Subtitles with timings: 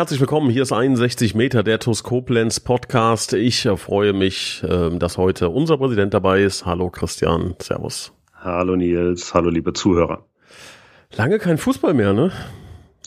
[0.00, 0.48] Herzlich willkommen.
[0.48, 3.34] Hier ist 61 Meter der TUS Koblenz Podcast.
[3.34, 6.64] Ich freue mich, ähm, dass heute unser Präsident dabei ist.
[6.64, 8.10] Hallo Christian, Servus.
[8.32, 10.24] Hallo Nils, hallo liebe Zuhörer.
[11.14, 12.32] Lange kein Fußball mehr, ne?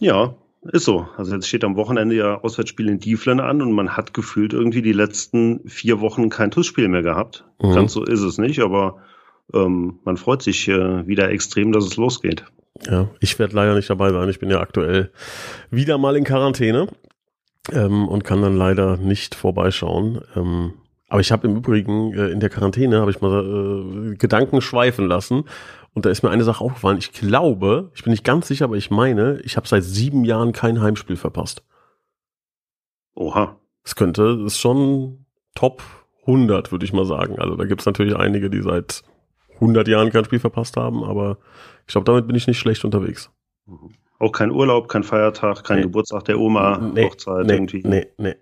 [0.02, 1.08] Ja, ist so.
[1.18, 4.84] Also jetzt steht am Wochenende ja Auswärtsspiel in Dieflen an und man hat gefühlt irgendwie
[4.84, 7.44] die letzten vier Wochen kein TUS-Spiel mehr gehabt.
[7.60, 7.74] Mhm.
[7.74, 8.98] Ganz so ist es nicht, aber
[9.54, 12.46] ähm, man freut sich äh, wieder extrem, dass es losgeht.
[12.86, 14.30] Ja, ich werde leider nicht dabei sein.
[14.30, 15.12] Ich bin ja aktuell
[15.70, 16.88] wieder mal in Quarantäne
[17.72, 20.22] ähm, und kann dann leider nicht vorbeischauen.
[20.36, 20.74] Ähm,
[21.08, 25.08] aber ich habe im Übrigen äh, in der Quarantäne habe ich mal äh, Gedanken schweifen
[25.08, 25.44] lassen
[25.94, 26.98] und da ist mir eine Sache aufgefallen.
[26.98, 30.52] Ich glaube, ich bin nicht ganz sicher, aber ich meine, ich habe seit sieben Jahren
[30.52, 31.64] kein Heimspiel verpasst.
[33.16, 33.60] Oha.
[33.86, 35.84] Es könnte, ist schon Top
[36.22, 37.38] 100, würde ich mal sagen.
[37.38, 39.04] Also da gibt es natürlich einige, die seit
[39.64, 41.38] 100 Jahren kein Spiel verpasst haben, aber
[41.88, 43.32] ich glaube, damit bin ich nicht schlecht unterwegs.
[44.20, 45.84] Auch kein Urlaub, kein Feiertag, kein nee.
[45.84, 47.82] Geburtstag der Oma, nee, Hochzeit nee, irgendwie.
[47.86, 48.36] Nee, nee.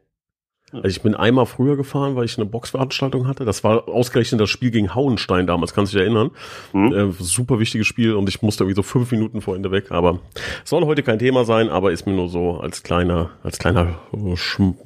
[0.74, 3.44] Also ich bin einmal früher gefahren, weil ich eine Boxveranstaltung hatte.
[3.44, 6.32] Das war ausgerechnet das Spiel gegen Hauenstein damals, kannst du dich erinnern.
[6.72, 6.94] Mhm.
[6.94, 9.92] Äh, super wichtiges Spiel und ich musste irgendwie so fünf Minuten vor Ende weg.
[9.92, 10.20] Aber
[10.64, 14.00] soll heute kein Thema sein, aber ist mir nur so als kleiner, als kleiner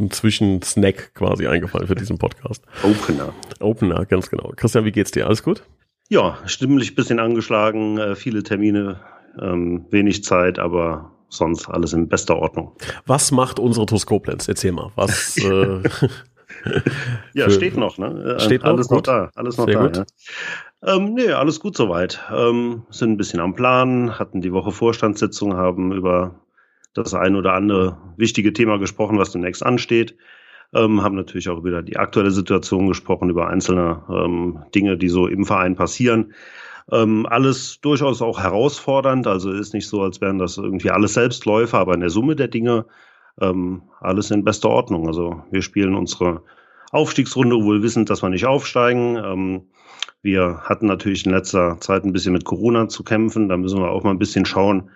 [0.09, 2.63] Zwischensnack quasi eingefallen für diesen Podcast.
[2.83, 3.33] Opener.
[3.59, 4.53] Opener, ganz genau.
[4.55, 5.27] Christian, wie geht's dir?
[5.27, 5.63] Alles gut?
[6.09, 8.99] Ja, stimmlich bisschen angeschlagen, äh, viele Termine,
[9.41, 12.73] ähm, wenig Zeit, aber sonst alles in bester Ordnung.
[13.05, 14.47] Was macht unsere Toskoplenz?
[14.47, 14.91] Erzähl mal.
[14.95, 15.37] Was?
[15.43, 15.81] äh,
[17.33, 18.37] ja, steht noch, ne?
[18.37, 18.69] Äh, steht noch?
[18.69, 18.97] Alles gut.
[18.97, 19.31] noch da.
[19.35, 19.87] Alles noch Sehr da.
[19.87, 19.97] gut.
[19.97, 20.95] Ja.
[20.95, 22.21] Ähm, nee, alles gut soweit.
[22.31, 26.35] Ähm, sind ein bisschen am Plan, hatten die Woche Vorstandssitzung, haben über
[26.93, 30.15] das ein oder andere wichtige Thema gesprochen, was demnächst ansteht
[30.73, 35.27] ähm, haben natürlich auch über die aktuelle Situation gesprochen, über einzelne ähm, Dinge, die so
[35.27, 36.33] im Verein passieren.
[36.91, 41.79] Ähm, alles durchaus auch herausfordernd, also ist nicht so, als wären das irgendwie alles Selbstläufer,
[41.79, 42.85] aber in der Summe der Dinge
[43.41, 45.07] ähm, alles in bester Ordnung.
[45.07, 46.43] Also wir spielen unsere
[46.91, 49.17] Aufstiegsrunde, wohl wissend, dass wir nicht aufsteigen.
[49.17, 49.61] Ähm,
[50.21, 53.49] wir hatten natürlich in letzter Zeit ein bisschen mit Corona zu kämpfen.
[53.49, 54.89] Da müssen wir auch mal ein bisschen schauen,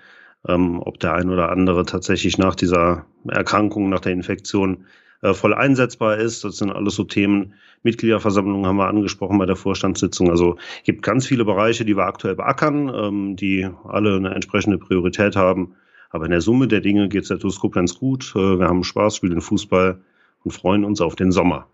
[0.47, 4.85] ähm, ob der ein oder andere tatsächlich nach dieser Erkrankung, nach der Infektion
[5.21, 6.43] äh, voll einsetzbar ist.
[6.43, 7.53] Das sind alles so Themen.
[7.83, 10.29] Mitgliederversammlungen haben wir angesprochen bei der Vorstandssitzung.
[10.29, 15.35] Also gibt ganz viele Bereiche, die wir aktuell beackern, ähm, die alle eine entsprechende Priorität
[15.35, 15.75] haben.
[16.09, 18.33] Aber in der Summe der Dinge geht es der TuS Koblenz gut.
[18.35, 20.01] Äh, wir haben Spaß, spielen Fußball
[20.43, 21.67] und freuen uns auf den Sommer.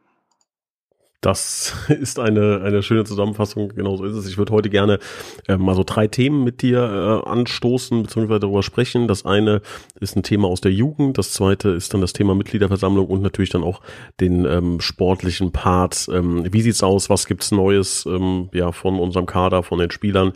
[1.26, 4.28] Das ist eine, eine schöne Zusammenfassung, genau so ist es.
[4.28, 5.00] Ich würde heute gerne
[5.48, 9.08] äh, mal so drei Themen mit dir äh, anstoßen, beziehungsweise darüber sprechen.
[9.08, 9.64] Das eine
[10.00, 13.50] ist ein Thema aus der Jugend, das zweite ist dann das Thema Mitgliederversammlung und natürlich
[13.50, 13.82] dann auch
[14.20, 16.08] den ähm, sportlichen Part.
[16.14, 17.10] Ähm, wie sieht's aus?
[17.10, 20.34] Was gibt's Neues ähm, ja, von unserem Kader, von den Spielern?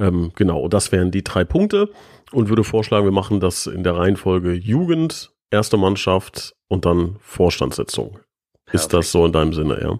[0.00, 1.90] Ähm, genau, das wären die drei Punkte
[2.32, 8.18] und würde vorschlagen, wir machen das in der Reihenfolge Jugend, erste Mannschaft und dann Vorstandssitzung.
[8.72, 9.98] Ist das so in deinem Sinne, ja?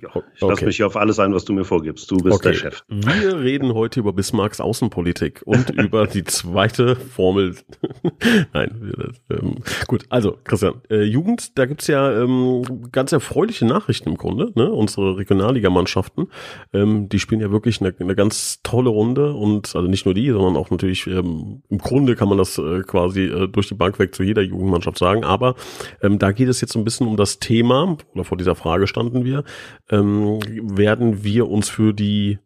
[0.00, 0.50] ja ich okay.
[0.50, 2.10] lasse mich hier auf alles ein, was du mir vorgibst.
[2.10, 2.50] Du bist okay.
[2.50, 2.84] der Chef.
[2.88, 7.56] Wir reden heute über Bismarcks Außenpolitik und über die zweite Formel.
[8.52, 8.92] Nein,
[9.30, 10.06] ähm, gut.
[10.08, 14.52] Also, Christian, äh, Jugend, da gibt's ja ähm, ganz erfreuliche Nachrichten im Grunde.
[14.54, 14.70] Ne?
[14.72, 16.28] Unsere Regionalligamannschaften,
[16.72, 20.30] ähm, die spielen ja wirklich eine, eine ganz tolle Runde und also nicht nur die,
[20.30, 23.98] sondern auch natürlich ähm, im Grunde kann man das äh, quasi äh, durch die Bank
[23.98, 25.24] weg zu jeder Jugendmannschaft sagen.
[25.24, 25.54] Aber
[26.02, 28.86] ähm, da geht es jetzt so ein bisschen um das Thema oder vor dieser Frage
[28.86, 29.44] standen wir,
[29.90, 32.38] ähm, werden wir uns für die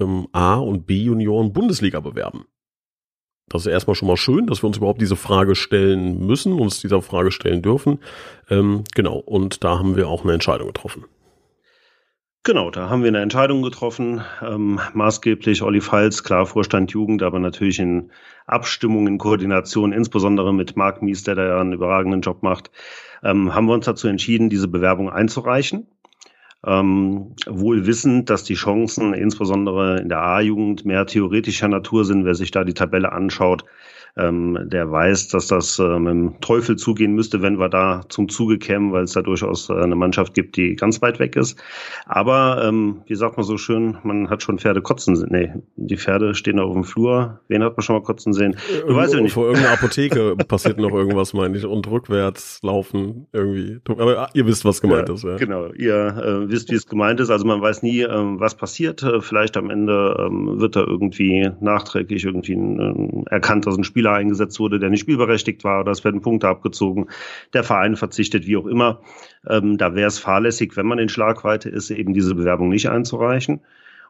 [0.00, 2.46] ähm, A- und B-Junioren Bundesliga bewerben?
[3.48, 6.80] Das ist erstmal schon mal schön, dass wir uns überhaupt diese Frage stellen müssen, uns
[6.80, 8.00] dieser Frage stellen dürfen.
[8.50, 11.04] Ähm, genau, und da haben wir auch eine Entscheidung getroffen.
[12.42, 17.40] Genau, da haben wir eine Entscheidung getroffen, ähm, maßgeblich Olli Falz, klar Vorstand Jugend, aber
[17.40, 18.12] natürlich in
[18.46, 22.70] Abstimmung, in Koordination, insbesondere mit Marc Mies, der da ja einen überragenden Job macht,
[23.22, 25.86] ähm, haben wir uns dazu entschieden, diese Bewerbung einzureichen.
[26.64, 32.34] Ähm, wohl wissend, dass die Chancen insbesondere in der A-Jugend mehr theoretischer Natur sind, wer
[32.34, 33.64] sich da die Tabelle anschaut,
[34.16, 38.28] ähm, der weiß, dass das äh, mit dem Teufel zugehen müsste, wenn wir da zum
[38.28, 41.62] Zuge kämen, weil es da durchaus äh, eine Mannschaft gibt, die ganz weit weg ist.
[42.06, 45.28] Aber ähm, wie sagt man so schön, man hat schon Pferde kotzen sehen.
[45.30, 47.40] Nee, die Pferde stehen da auf dem Flur.
[47.48, 48.56] Wen hat man schon mal kotzen sehen?
[48.86, 49.34] Du weißt ja nicht.
[49.34, 53.80] Vor irgendeiner Apotheke passiert noch irgendwas, meine ich, und rückwärts laufen irgendwie.
[53.86, 55.24] Aber ah, ihr wisst, was gemeint ja, ist.
[55.24, 55.36] Ja.
[55.36, 57.28] Genau, ihr äh, wisst, wie es gemeint ist.
[57.28, 59.02] Also man weiß nie, äh, was passiert.
[59.02, 63.84] Äh, vielleicht am Ende ähm, wird da irgendwie nachträglich irgendwie ein, äh, erkannt, dass ein
[63.84, 67.06] Spieler eingesetzt wurde, der nicht spielberechtigt war, oder es werden Punkte abgezogen.
[67.52, 69.00] Der Verein verzichtet, wie auch immer.
[69.48, 73.60] Ähm, da wäre es fahrlässig, wenn man in Schlagweite ist, eben diese Bewerbung nicht einzureichen.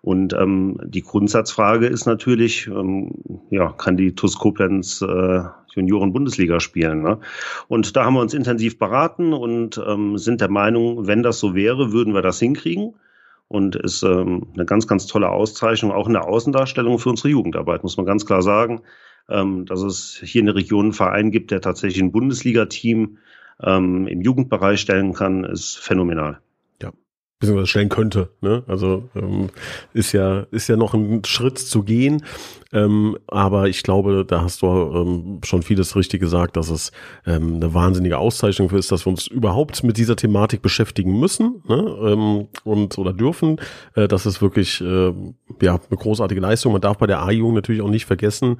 [0.02, 3.10] Und ähm, die Grundsatzfrage ist natürlich, ähm,
[3.50, 5.40] ja, kann die TuS Koblenz äh,
[5.74, 7.02] Junioren-Bundesliga spielen?
[7.02, 7.18] Ne?
[7.68, 11.54] Und da haben wir uns intensiv beraten und ähm, sind der Meinung, wenn das so
[11.54, 12.94] wäre, würden wir das hinkriegen.
[13.48, 17.84] Und ist ähm, eine ganz, ganz tolle Auszeichnung, auch in der Außendarstellung für unsere Jugendarbeit,
[17.84, 18.82] muss man ganz klar sagen.
[19.28, 23.18] Ähm, dass es hier in der Region einen Verein gibt, der tatsächlich ein Bundesliga-Team
[23.62, 26.40] ähm, im Jugendbereich stellen kann, ist phänomenal
[27.38, 28.30] beziehungsweise stellen könnte.
[28.40, 28.62] Ne?
[28.66, 29.48] Also ähm,
[29.92, 32.24] ist ja ist ja noch ein Schritt zu gehen,
[32.72, 36.92] ähm, aber ich glaube, da hast du ähm, schon vieles richtig gesagt, dass es
[37.26, 41.76] ähm, eine wahnsinnige Auszeichnung ist, dass wir uns überhaupt mit dieser Thematik beschäftigen müssen ne?
[41.76, 43.60] ähm, und oder dürfen.
[43.94, 45.12] Äh, das ist wirklich äh,
[45.60, 46.72] ja eine großartige Leistung.
[46.72, 48.58] Man darf bei der A-Jugend natürlich auch nicht vergessen,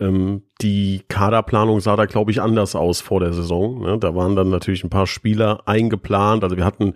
[0.00, 3.82] ähm, die Kaderplanung sah da, glaube ich, anders aus vor der Saison.
[3.82, 3.98] Ne?
[3.98, 6.44] Da waren dann natürlich ein paar Spieler eingeplant.
[6.44, 6.94] Also wir hatten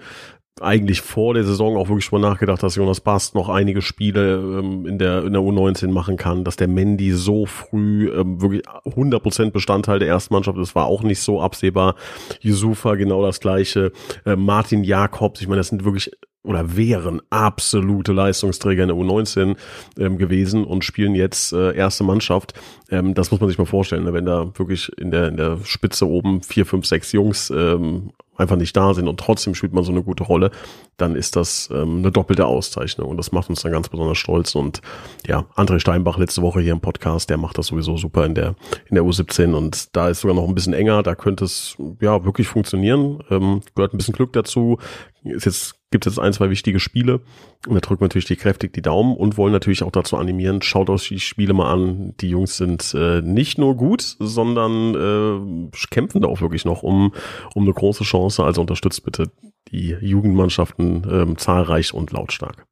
[0.60, 4.36] eigentlich vor der Saison auch wirklich schon mal nachgedacht, dass Jonas Bast noch einige Spiele
[4.36, 8.62] ähm, in, der, in der U19 machen kann, dass der Mendy so früh ähm, wirklich
[8.66, 11.94] 100% Bestandteil der ersten Mannschaft ist, war auch nicht so absehbar.
[12.40, 13.92] Yusufa genau das gleiche.
[14.24, 16.10] Äh, Martin Jakobs, ich meine, das sind wirklich
[16.48, 19.54] oder wären absolute Leistungsträger in der U19
[19.98, 22.54] ähm, gewesen und spielen jetzt äh, erste Mannschaft.
[22.90, 24.14] Ähm, das muss man sich mal vorstellen, ne?
[24.14, 28.56] wenn da wirklich in der, in der Spitze oben vier, fünf, sechs Jungs ähm, einfach
[28.56, 30.50] nicht da sind und trotzdem spielt man so eine gute Rolle,
[30.96, 33.10] dann ist das ähm, eine doppelte Auszeichnung.
[33.10, 34.54] Und das macht uns dann ganz besonders stolz.
[34.54, 34.80] Und
[35.26, 38.54] ja, André Steinbach letzte Woche hier im Podcast, der macht das sowieso super in der
[38.88, 42.24] in der U17 und da ist sogar noch ein bisschen enger, da könnte es ja
[42.24, 44.78] wirklich funktionieren, ähm, gehört ein bisschen Glück dazu,
[45.24, 47.20] ist jetzt gibt es jetzt ein, zwei wichtige Spiele.
[47.66, 50.62] Und da drücken wir natürlich die kräftig die Daumen und wollen natürlich auch dazu animieren,
[50.62, 52.14] schaut euch die Spiele mal an.
[52.20, 57.14] Die Jungs sind äh, nicht nur gut, sondern äh, kämpfen da auch wirklich noch um,
[57.54, 58.44] um eine große Chance.
[58.44, 59.30] Also unterstützt bitte
[59.70, 62.66] die Jugendmannschaften ähm, zahlreich und lautstark.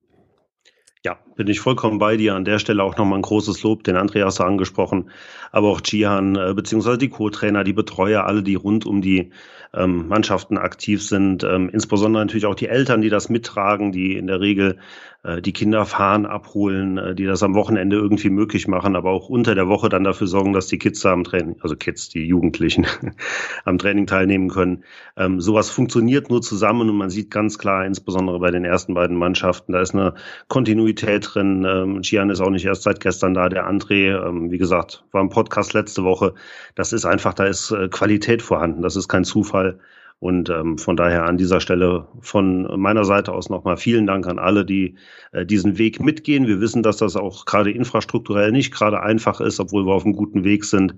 [1.05, 2.35] Ja, bin ich vollkommen bei dir.
[2.35, 5.11] An der Stelle auch nochmal ein großes Lob, den Andreas angesprochen,
[5.53, 9.31] aber auch Jihan, äh, beziehungsweise die Co-Trainer, die Betreuer, alle, die rund um die
[9.85, 14.41] Mannschaften aktiv sind, ähm, insbesondere natürlich auch die Eltern, die das mittragen, die in der
[14.41, 14.79] Regel
[15.41, 19.55] die Kinder fahren, abholen, äh, die das am Wochenende irgendwie möglich machen, aber auch unter
[19.55, 22.87] der Woche dann dafür sorgen, dass die Kids da am Training, also Kids, die Jugendlichen,
[23.65, 24.85] am Training teilnehmen können.
[25.17, 29.17] Ähm, sowas funktioniert nur zusammen und man sieht ganz klar, insbesondere bei den ersten beiden
[29.17, 30.15] Mannschaften, da ist eine
[30.49, 31.67] Kontinuität drin.
[31.69, 35.21] Ähm, Gian ist auch nicht erst seit gestern da, der André, ähm, wie gesagt, war
[35.21, 36.35] im Podcast letzte Woche.
[36.75, 38.83] Das ist einfach, da ist äh, Qualität vorhanden.
[38.83, 39.81] Das ist kein Zufall.
[40.19, 44.39] Und ähm, von daher an dieser Stelle von meiner Seite aus nochmal vielen Dank an
[44.39, 44.97] alle, die
[45.33, 46.47] äh, diesen Weg mitgehen.
[46.47, 50.17] Wir wissen, dass das auch gerade infrastrukturell nicht gerade einfach ist, obwohl wir auf einem
[50.17, 50.95] guten Weg sind.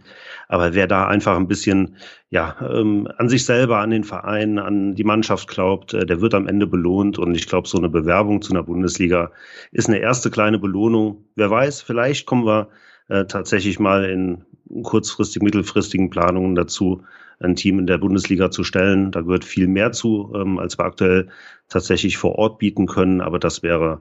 [0.46, 1.96] Aber wer da einfach ein bisschen
[2.30, 6.34] ja ähm, an sich selber, an den Verein, an die Mannschaft glaubt, äh, der wird
[6.34, 7.18] am Ende belohnt.
[7.18, 9.32] Und ich glaube, so eine Bewerbung zu einer Bundesliga
[9.72, 11.24] ist eine erste kleine Belohnung.
[11.34, 12.68] Wer weiß, vielleicht kommen wir
[13.08, 14.44] äh, tatsächlich mal in
[14.82, 17.02] kurzfristigen, mittelfristigen Planungen dazu,
[17.40, 19.12] ein Team in der Bundesliga zu stellen.
[19.12, 21.28] Da gehört viel mehr zu, ähm, als wir aktuell
[21.68, 23.20] tatsächlich vor Ort bieten können.
[23.20, 24.00] Aber das wäre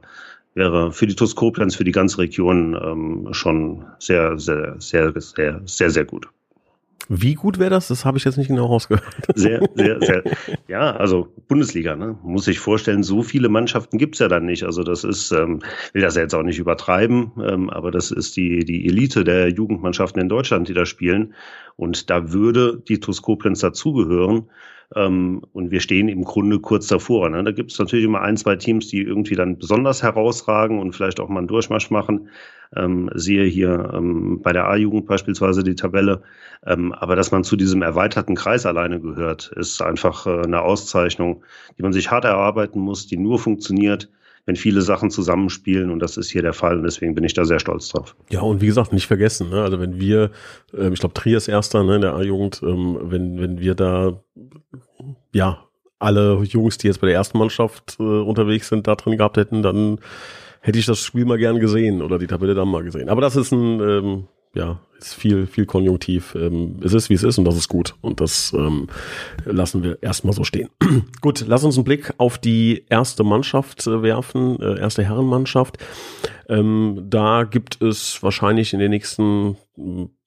[0.58, 5.90] wäre für die TuS für die ganze Region ähm, schon sehr, sehr, sehr, sehr, sehr,
[5.92, 6.28] sehr gut.
[7.09, 7.87] Wie gut wäre das?
[7.87, 9.06] Das habe ich jetzt nicht genau rausgehört.
[9.35, 10.23] Sehr, sehr, sehr.
[10.68, 12.18] Ja, also Bundesliga, ne?
[12.23, 14.64] Muss ich vorstellen, so viele Mannschaften gibt's ja dann nicht.
[14.64, 15.61] Also das ist, ähm,
[15.94, 20.21] will das jetzt auch nicht übertreiben, ähm, aber das ist die, die Elite der Jugendmannschaften
[20.21, 21.33] in Deutschland, die da spielen.
[21.76, 24.49] Und da würde die TuS Koblenz dazugehören.
[24.95, 27.29] Ähm, und wir stehen im Grunde kurz davor.
[27.29, 27.44] Ne?
[27.44, 31.19] Da gibt es natürlich immer ein, zwei Teams, die irgendwie dann besonders herausragen und vielleicht
[31.19, 32.29] auch mal einen Durchmarsch machen.
[32.75, 36.23] Ähm, sehe hier ähm, bei der A-Jugend beispielsweise die Tabelle.
[36.65, 41.44] Ähm, aber dass man zu diesem erweiterten Kreis alleine gehört, ist einfach äh, eine Auszeichnung,
[41.77, 44.09] die man sich hart erarbeiten muss, die nur funktioniert,
[44.47, 47.44] wenn viele Sachen zusammenspielen und das ist hier der Fall und deswegen bin ich da
[47.44, 48.16] sehr stolz drauf.
[48.30, 49.61] Ja, und wie gesagt, nicht vergessen, ne?
[49.61, 50.31] also wenn wir,
[50.73, 54.21] äh, ich glaube Trier ist erster ne, in der A-Jugend, ähm, wenn, wenn wir da,
[55.33, 55.59] ja,
[55.99, 59.63] alle Jungs, die jetzt bei der ersten Mannschaft äh, unterwegs sind, da drin gehabt hätten,
[59.63, 59.99] dann
[60.61, 63.09] hätte ich das Spiel mal gern gesehen oder die Tabelle dann mal gesehen.
[63.09, 64.27] Aber das ist ein, ähm,
[64.57, 66.35] ja, ist viel, viel Konjunktiv.
[66.35, 67.95] Ähm, es ist, wie es ist und das ist gut.
[68.02, 68.87] Und das ähm,
[69.45, 70.69] lassen wir erstmal so stehen.
[71.21, 75.78] gut, lass uns einen Blick auf die erste Mannschaft äh, werfen, äh, erste Herrenmannschaft.
[76.49, 79.57] Ähm, da gibt es wahrscheinlich in den nächsten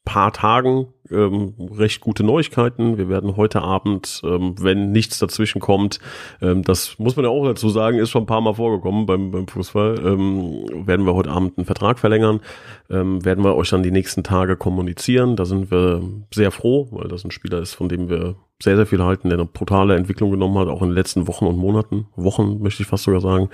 [0.04, 2.98] paar Tagen ähm, recht gute Neuigkeiten.
[2.98, 6.00] Wir werden heute Abend, ähm, wenn nichts dazwischen kommt,
[6.40, 9.30] ähm, das muss man ja auch dazu sagen, ist schon ein paar Mal vorgekommen beim,
[9.30, 12.40] beim Fußball, ähm, werden wir heute Abend einen Vertrag verlängern,
[12.88, 15.36] ähm, werden wir euch dann die nächsten Tage kommunizieren.
[15.36, 16.02] Da sind wir
[16.32, 19.38] sehr froh, weil das ein Spieler ist, von dem wir sehr, sehr viel halten, der
[19.38, 22.88] eine brutale Entwicklung genommen hat, auch in den letzten Wochen und Monaten, Wochen möchte ich
[22.88, 23.48] fast sogar sagen.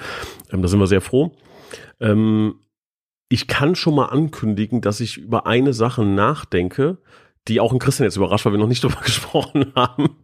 [0.52, 1.32] Ähm, da sind wir sehr froh.
[2.00, 2.56] Ähm,
[3.28, 6.98] ich kann schon mal ankündigen, dass ich über eine Sache nachdenke,
[7.48, 10.16] die auch in Christian jetzt überrascht, weil wir noch nicht darüber gesprochen haben.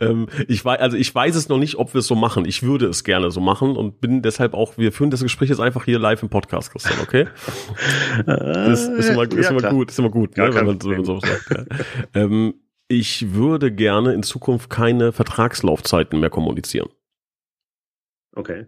[0.00, 2.46] ähm, ich weiß, also ich weiß es noch nicht, ob wir es so machen.
[2.46, 5.60] Ich würde es gerne so machen und bin deshalb auch, wir führen das Gespräch jetzt
[5.60, 7.26] einfach hier live im Podcast, Christian, okay?
[8.26, 11.50] das ist immer, ist immer gut, ist immer gut, ne, wenn man so, so sagt.
[11.50, 11.64] Ja.
[12.14, 12.54] Ähm,
[12.88, 16.88] ich würde gerne in Zukunft keine Vertragslaufzeiten mehr kommunizieren.
[18.34, 18.66] Okay.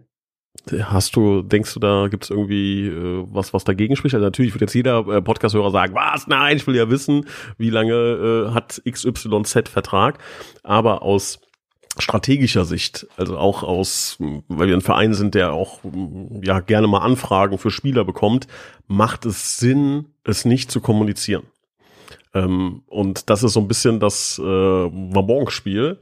[0.71, 4.15] Hast du, denkst du, da gibt es irgendwie äh, was, was dagegen spricht?
[4.15, 6.27] Also natürlich wird jetzt jeder äh, Podcast-Hörer sagen, was?
[6.27, 10.17] Nein, ich will ja wissen, wie lange äh, hat XYZ Vertrag.
[10.63, 11.39] Aber aus
[11.97, 14.17] strategischer Sicht, also auch aus,
[14.47, 15.79] weil wir ein Verein sind, der auch
[16.41, 18.47] ja gerne mal Anfragen für Spieler bekommt,
[18.87, 21.43] macht es Sinn, es nicht zu kommunizieren.
[22.33, 25.99] Ähm, und das ist so ein bisschen das äh, Wabonk-Spiel.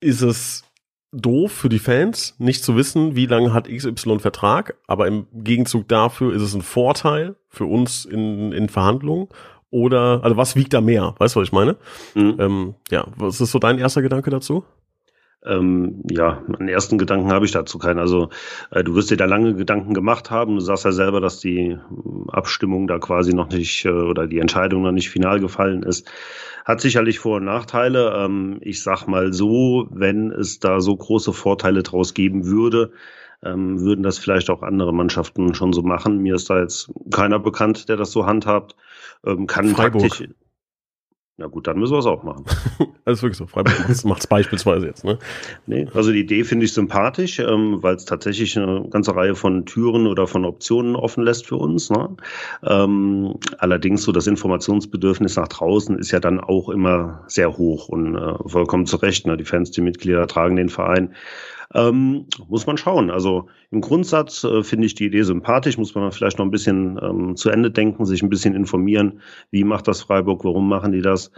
[0.00, 0.64] Ist es
[1.12, 5.86] doof für die Fans, nicht zu wissen, wie lange hat XY Vertrag, aber im Gegenzug
[5.88, 9.28] dafür ist es ein Vorteil für uns in, in Verhandlungen.
[9.70, 11.14] Oder, also was wiegt da mehr?
[11.18, 11.76] Weißt du, was ich meine?
[12.14, 12.36] Mhm.
[12.38, 14.64] Ähm, ja, was ist so dein erster Gedanke dazu?
[15.44, 17.98] Ähm, ja, einen ersten Gedanken habe ich dazu keinen.
[17.98, 18.30] Also
[18.70, 20.54] äh, du wirst dir da lange Gedanken gemacht haben.
[20.54, 21.78] Du sagst ja selber, dass die äh,
[22.28, 26.08] Abstimmung da quasi noch nicht äh, oder die Entscheidung noch nicht final gefallen ist.
[26.64, 28.14] Hat sicherlich Vor- und Nachteile.
[28.16, 32.92] Ähm, ich sag mal so, wenn es da so große Vorteile draus geben würde,
[33.42, 36.18] ähm, würden das vielleicht auch andere Mannschaften schon so machen.
[36.18, 38.76] Mir ist da jetzt keiner bekannt, der das so handhabt.
[39.26, 40.02] Ähm, kann Freiburg.
[40.02, 40.28] taktisch
[41.38, 42.44] na gut, dann müssen wir es auch machen.
[43.04, 43.46] das ist wirklich so.
[43.46, 43.74] Freiburg
[44.04, 45.02] macht es beispielsweise jetzt.
[45.02, 45.18] Ne?
[45.66, 49.64] Nee, also die Idee finde ich sympathisch, ähm, weil es tatsächlich eine ganze Reihe von
[49.64, 51.88] Türen oder von Optionen offen lässt für uns.
[51.88, 52.16] Ne?
[52.62, 58.14] Ähm, allerdings so das Informationsbedürfnis nach draußen ist ja dann auch immer sehr hoch und
[58.14, 59.26] äh, vollkommen zu Recht.
[59.26, 59.38] Ne?
[59.38, 61.14] Die Fans, die Mitglieder tragen den Verein.
[61.74, 63.10] Ähm, muss man schauen.
[63.10, 66.98] Also im Grundsatz äh, finde ich die Idee sympathisch, muss man vielleicht noch ein bisschen
[67.02, 71.02] ähm, zu Ende denken, sich ein bisschen informieren, wie macht das Freiburg, warum machen die
[71.02, 71.30] das.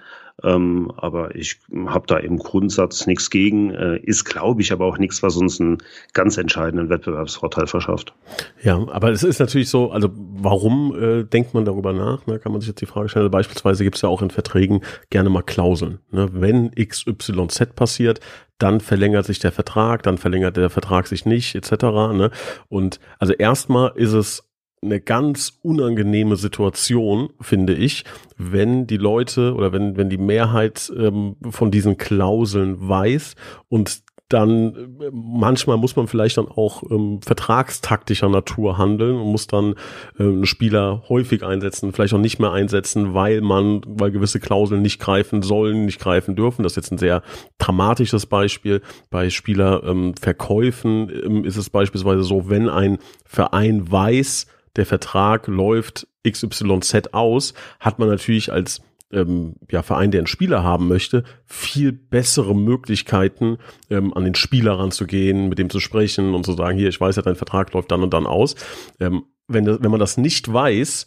[0.43, 4.99] Ähm, aber ich habe da im Grundsatz nichts gegen, äh, ist, glaube ich, aber auch
[4.99, 5.79] nichts, was uns einen
[6.13, 8.15] ganz entscheidenden Wettbewerbsvorteil verschafft.
[8.61, 12.27] Ja, aber es ist natürlich so, also warum äh, denkt man darüber nach?
[12.27, 12.41] Ne?
[12.41, 13.31] Kann man sich jetzt die Frage stellen.
[13.31, 16.01] Beispielsweise gibt es ja auch in Verträgen gerne mal Klauseln.
[16.11, 16.29] Ne?
[16.33, 18.19] Wenn XYZ passiert,
[18.59, 21.73] dann verlängert sich der Vertrag, dann verlängert der Vertrag sich nicht, etc.
[22.13, 22.31] Ne?
[22.69, 24.49] Und also erstmal ist es
[24.83, 28.05] eine ganz unangenehme Situation, finde ich,
[28.37, 33.35] wenn die Leute oder wenn, wenn die Mehrheit ähm, von diesen Klauseln weiß
[33.69, 34.03] und
[34.35, 39.75] dann manchmal muss man vielleicht dann auch ähm, vertragstaktischer Natur handeln und muss dann
[40.19, 44.83] äh, einen Spieler häufig einsetzen, vielleicht auch nicht mehr einsetzen, weil man, weil gewisse Klauseln
[44.83, 46.65] nicht greifen sollen, nicht greifen dürfen.
[46.65, 47.23] Das ist jetzt ein sehr
[47.59, 48.83] dramatisches Beispiel.
[49.09, 56.09] Bei Spielerverkäufen ähm, ähm, ist es beispielsweise so, wenn ein Verein weiß, der Vertrag läuft
[56.29, 58.83] XYZ aus, hat man natürlich als
[59.15, 63.59] ähm, ja, Verein, der einen Spieler haben möchte, viel bessere Möglichkeiten,
[63.91, 67.17] ähm, an den Spieler ranzugehen, mit dem zu sprechen und zu sagen, hier, ich weiß
[67.17, 68.55] ja, dein Vertrag läuft dann und dann aus.
[69.01, 71.07] Ähm, wenn, wenn man das nicht weiß,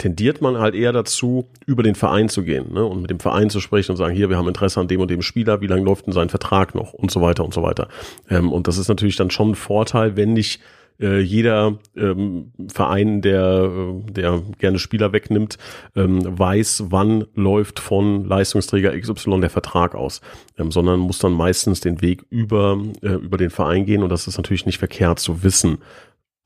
[0.00, 2.84] tendiert man halt eher dazu, über den Verein zu gehen ne?
[2.84, 5.10] und mit dem Verein zu sprechen und sagen, hier, wir haben Interesse an dem und
[5.10, 7.88] dem Spieler, wie lange läuft denn sein Vertrag noch und so weiter und so weiter.
[8.28, 10.60] Ähm, und das ist natürlich dann schon ein Vorteil, wenn nicht
[11.00, 13.70] äh, jeder ähm, Verein, der,
[14.06, 15.58] äh, der gerne Spieler wegnimmt,
[15.96, 20.20] ähm, weiß, wann läuft von Leistungsträger XY der Vertrag aus,
[20.58, 24.26] ähm, sondern muss dann meistens den Weg über, äh, über den Verein gehen und das
[24.26, 25.78] ist natürlich nicht verkehrt zu wissen,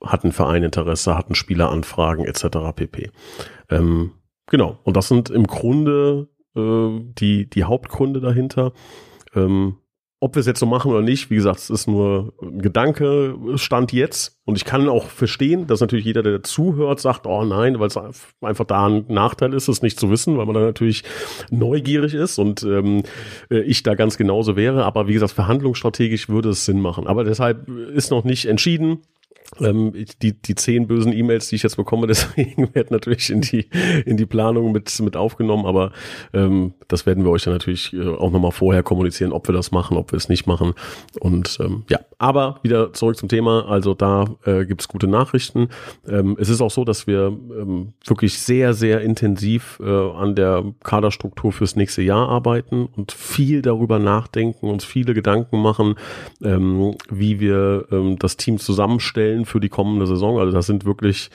[0.03, 2.45] hat ein Verein Interesse, hat ein Spieler Anfragen etc.
[2.75, 3.11] pp.
[3.69, 4.11] Ähm,
[4.47, 8.73] genau, und das sind im Grunde äh, die, die Hauptgründe dahinter.
[9.33, 9.77] Ähm,
[10.21, 13.35] ob wir es jetzt so machen oder nicht, wie gesagt, es ist nur ein Gedanke,
[13.55, 14.39] stand jetzt.
[14.45, 17.97] Und ich kann auch verstehen, dass natürlich jeder, der zuhört, sagt, oh nein, weil es
[18.41, 21.03] einfach da ein Nachteil ist, es nicht zu wissen, weil man da natürlich
[21.49, 23.03] neugierig ist und ähm,
[23.49, 24.85] äh, ich da ganz genauso wäre.
[24.85, 27.07] Aber wie gesagt, verhandlungsstrategisch würde es Sinn machen.
[27.07, 28.99] Aber deshalb ist noch nicht entschieden.
[29.59, 33.69] Ähm, die, die zehn bösen E-Mails, die ich jetzt bekomme, deswegen werden natürlich in die,
[34.05, 35.91] in die Planung mit, mit aufgenommen, aber
[36.33, 39.71] ähm, das werden wir euch dann natürlich äh, auch nochmal vorher kommunizieren, ob wir das
[39.71, 40.73] machen, ob wir es nicht machen.
[41.19, 43.67] Und ähm, ja, aber wieder zurück zum Thema.
[43.67, 45.69] Also da äh, gibt es gute Nachrichten.
[46.07, 50.63] Ähm, es ist auch so, dass wir ähm, wirklich sehr, sehr intensiv äh, an der
[50.83, 55.95] Kaderstruktur fürs nächste Jahr arbeiten und viel darüber nachdenken, uns viele Gedanken machen,
[56.43, 60.39] ähm, wie wir ähm, das Team zusammenstellen für die kommende Saison.
[60.39, 61.29] Also das sind wirklich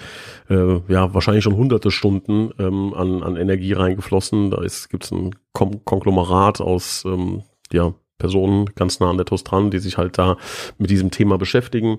[0.49, 4.51] äh, ja wahrscheinlich schon hunderte Stunden ähm, an, an Energie reingeflossen.
[4.51, 9.45] Da gibt es ein Kom Konglomerat aus ähm, ja, Personen ganz nah an der TUS
[9.45, 10.37] dran, die sich halt da
[10.79, 11.99] mit diesem Thema beschäftigen.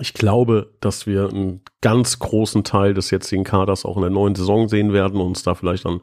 [0.00, 4.34] Ich glaube, dass wir einen ganz großen Teil des jetzigen Kaders auch in der neuen
[4.34, 6.00] Saison sehen werden und uns da vielleicht an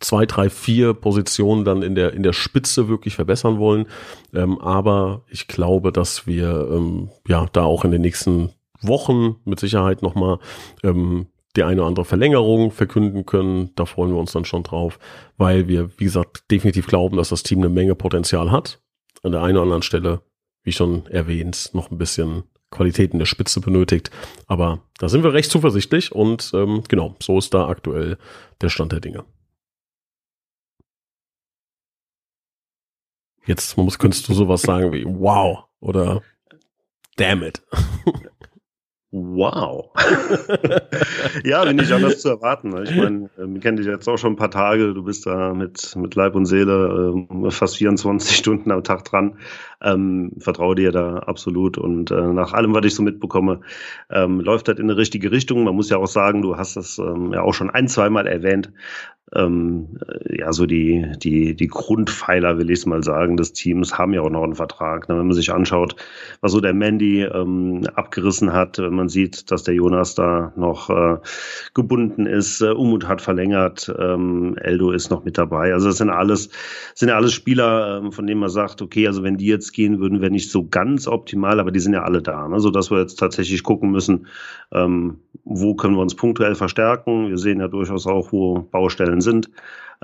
[0.00, 3.86] zwei, drei, vier Positionen dann in der, in der Spitze wirklich verbessern wollen.
[4.32, 8.50] Ähm, aber ich glaube, dass wir ähm, ja da auch in den nächsten
[8.86, 10.38] Wochen mit Sicherheit nochmal
[10.82, 11.26] ähm,
[11.56, 13.70] die eine oder andere Verlängerung verkünden können.
[13.76, 14.98] Da freuen wir uns dann schon drauf,
[15.36, 18.80] weil wir, wie gesagt, definitiv glauben, dass das Team eine Menge Potenzial hat.
[19.22, 20.20] An der einen oder anderen Stelle,
[20.62, 24.10] wie schon erwähnt, noch ein bisschen Qualität in der Spitze benötigt.
[24.46, 28.18] Aber da sind wir recht zuversichtlich und ähm, genau, so ist da aktuell
[28.60, 29.24] der Stand der Dinge.
[33.46, 36.22] Jetzt muss, könntest du sowas sagen wie wow oder
[37.16, 37.62] damn it.
[39.16, 39.90] Wow.
[41.44, 42.70] ja, bin nicht anders zu erwarten.
[42.70, 42.82] Ne?
[42.82, 44.92] Ich meine, äh, wir kennen dich jetzt auch schon ein paar Tage.
[44.92, 47.14] Du bist da mit, mit Leib und Seele
[47.46, 49.38] äh, fast 24 Stunden am Tag dran.
[49.84, 51.78] Ähm, vertraue dir da absolut.
[51.78, 53.60] Und äh, nach allem, was ich so mitbekomme,
[54.10, 55.64] ähm, läuft das in eine richtige Richtung.
[55.64, 58.72] Man muss ja auch sagen, du hast das ähm, ja auch schon ein, zweimal erwähnt
[59.34, 59.98] ähm,
[60.28, 64.20] ja, so die, die, die Grundpfeiler, will ich es mal sagen, des Teams haben ja
[64.20, 65.08] auch noch einen Vertrag.
[65.08, 65.18] Ne?
[65.18, 65.96] Wenn man sich anschaut,
[66.40, 70.90] was so der Mandy ähm, abgerissen hat, wenn man sieht, dass der Jonas da noch
[70.90, 71.18] äh,
[71.74, 75.72] gebunden ist, äh, Umut hat verlängert, ähm, Eldo ist noch mit dabei.
[75.72, 76.50] Also das sind alles,
[76.94, 80.20] sind alles Spieler, ähm, von denen man sagt, okay, also wenn die jetzt gehen würden,
[80.20, 82.60] wäre nicht so ganz optimal, aber die sind ja alle da, ne?
[82.60, 84.26] sodass wir jetzt tatsächlich gucken müssen,
[84.72, 87.28] ähm, wo können wir uns punktuell verstärken.
[87.28, 89.50] Wir sehen ja durchaus auch, wo Baustellen sind.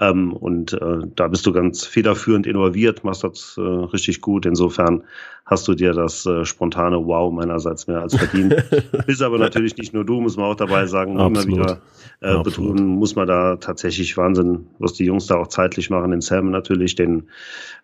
[0.00, 4.47] Ähm, und äh, da bist du ganz federführend involviert, machst das äh, richtig gut.
[4.47, 5.04] Insofern
[5.45, 8.54] hast du dir das äh, spontane Wow meinerseits mehr als verdient.
[9.07, 11.80] Bist aber natürlich nicht nur du, muss man auch dabei sagen, immer wieder
[12.21, 16.12] äh, betonen, muss man da tatsächlich Wahnsinn, was die Jungs da auch zeitlich machen.
[16.12, 17.29] Den Sam natürlich, den,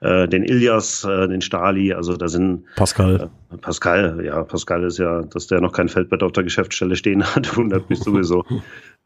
[0.01, 3.31] äh, den Ilias, äh, den Stali, also da sind Pascal.
[3.53, 7.25] Äh, Pascal, ja, Pascal ist ja, dass der noch kein Feldbett auf der Geschäftsstelle stehen
[7.25, 8.45] hat, wundert mich sowieso.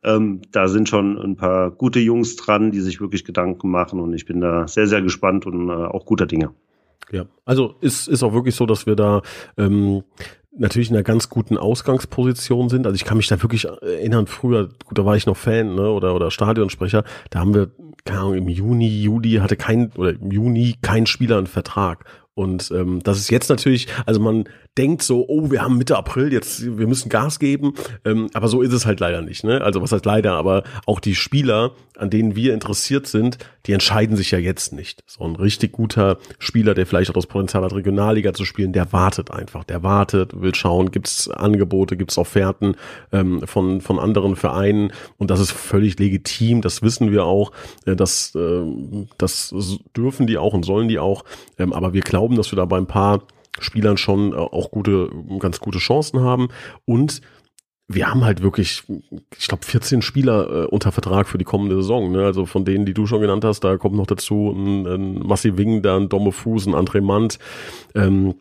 [0.02, 4.14] Ähm, da sind schon ein paar gute Jungs dran, die sich wirklich Gedanken machen und
[4.14, 6.50] ich bin da sehr, sehr gespannt und äh, auch guter Dinge.
[7.10, 9.22] Ja, also ist, ist auch wirklich so, dass wir da
[9.56, 10.02] ähm,
[10.56, 12.86] natürlich in einer ganz guten Ausgangsposition sind.
[12.86, 15.90] Also ich kann mich da wirklich erinnern, früher, gut, da war ich noch Fan ne,
[15.90, 17.70] oder, oder Stadionsprecher, da haben wir,
[18.04, 22.04] keine Ahnung, im Juni, Juli hatte kein, oder im Juni kein Spieler einen Vertrag.
[22.34, 24.44] Und ähm, das ist jetzt natürlich, also man
[24.78, 28.62] denkt so, oh, wir haben Mitte April, jetzt wir müssen Gas geben, ähm, aber so
[28.62, 29.42] ist es halt leider nicht.
[29.42, 29.60] Ne?
[29.62, 34.16] Also was heißt leider, aber auch die Spieler, an denen wir interessiert sind, die entscheiden
[34.16, 35.02] sich ja jetzt nicht.
[35.06, 38.92] So ein richtig guter Spieler, der vielleicht auch das Potenzial hat, Regionalliga zu spielen, der
[38.92, 42.76] wartet einfach, der wartet, will schauen, gibt's Angebote, gibt's Offerten
[43.12, 47.50] ähm, von von anderen Vereinen und das ist völlig legitim, das wissen wir auch,
[47.86, 48.62] äh, das äh,
[49.18, 49.52] das
[49.96, 51.24] dürfen die auch und sollen die auch,
[51.58, 53.22] ähm, aber wir glauben, dass wir da bei ein paar
[53.58, 56.48] Spielern schon äh, auch gute, ganz gute Chancen haben.
[56.84, 57.20] Und
[57.92, 58.84] wir haben halt wirklich,
[59.36, 62.12] ich glaube, 14 Spieler äh, unter Vertrag für die kommende Saison.
[62.12, 62.24] Ne?
[62.24, 65.56] Also von denen, die du schon genannt hast, da kommt noch dazu ein, ein Massi
[65.56, 67.38] Wing, dann Domme Fuß, ein André Mant.
[67.96, 68.34] Ähm,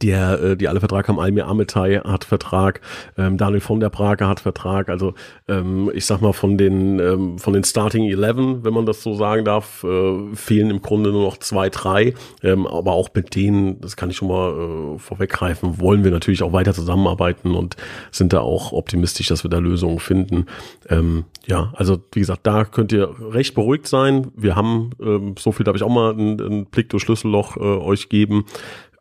[0.00, 2.80] der, äh, die alle Vertrag haben, Almir Ametay hat Vertrag,
[3.18, 5.14] ähm, Daniel von der Prager hat Vertrag, also
[5.46, 9.14] ähm, ich sag mal von den ähm, von den Starting 11, wenn man das so
[9.14, 13.80] sagen darf, äh, fehlen im Grunde nur noch zwei, drei, ähm, aber auch mit denen,
[13.80, 17.76] das kann ich schon mal äh, vorweggreifen, wollen wir natürlich auch weiter zusammenarbeiten und
[18.10, 20.46] sind da auch optimistisch, dass wir da Lösungen finden.
[20.88, 24.28] Ähm, ja, also wie gesagt, da könnt ihr recht beruhigt sein.
[24.34, 27.60] Wir haben, ähm, so viel darf ich auch mal einen, einen Blick durch Schlüsselloch äh,
[27.60, 28.46] euch geben.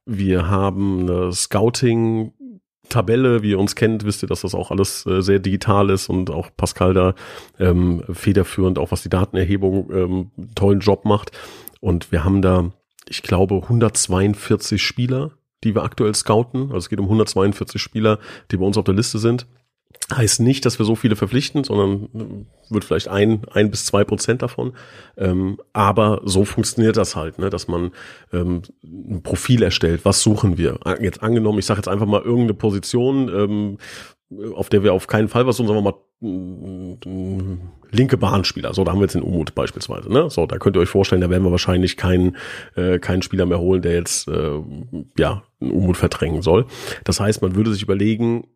[0.05, 2.33] Wir haben eine Scouting
[2.89, 6.09] Tabelle, wie ihr uns kennt, wisst ihr, dass das auch alles äh, sehr digital ist
[6.09, 7.15] und auch Pascal da
[7.59, 11.31] ähm, federführend, auch was die Datenerhebung, ähm, tollen Job macht.
[11.79, 12.71] Und wir haben da,
[13.07, 15.31] ich glaube, 142 Spieler,
[15.63, 16.63] die wir aktuell scouten.
[16.63, 18.19] Also es geht um 142 Spieler,
[18.51, 19.47] die bei uns auf der Liste sind.
[20.13, 24.03] Heißt nicht, dass wir so viele verpflichten, sondern äh, wird vielleicht ein, ein bis zwei
[24.03, 24.73] Prozent davon.
[25.17, 27.49] Ähm, aber so funktioniert das halt, ne?
[27.49, 27.91] dass man
[28.31, 30.01] ähm, ein Profil erstellt.
[30.03, 30.79] Was suchen wir?
[30.99, 33.77] Jetzt angenommen, ich sage jetzt einfach mal irgendeine Position, ähm,
[34.55, 35.99] auf der wir auf keinen Fall was suchen, sagen wir mal
[37.91, 38.73] linke Bahnspieler.
[38.73, 40.11] So, da haben wir jetzt den Umut beispielsweise.
[40.11, 40.29] Ne?
[40.29, 42.37] So, da könnt ihr euch vorstellen, da werden wir wahrscheinlich keinen
[42.75, 44.61] äh, keinen Spieler mehr holen, der jetzt äh,
[45.17, 46.65] ja einen Umut verdrängen soll.
[47.03, 48.47] Das heißt, man würde sich überlegen,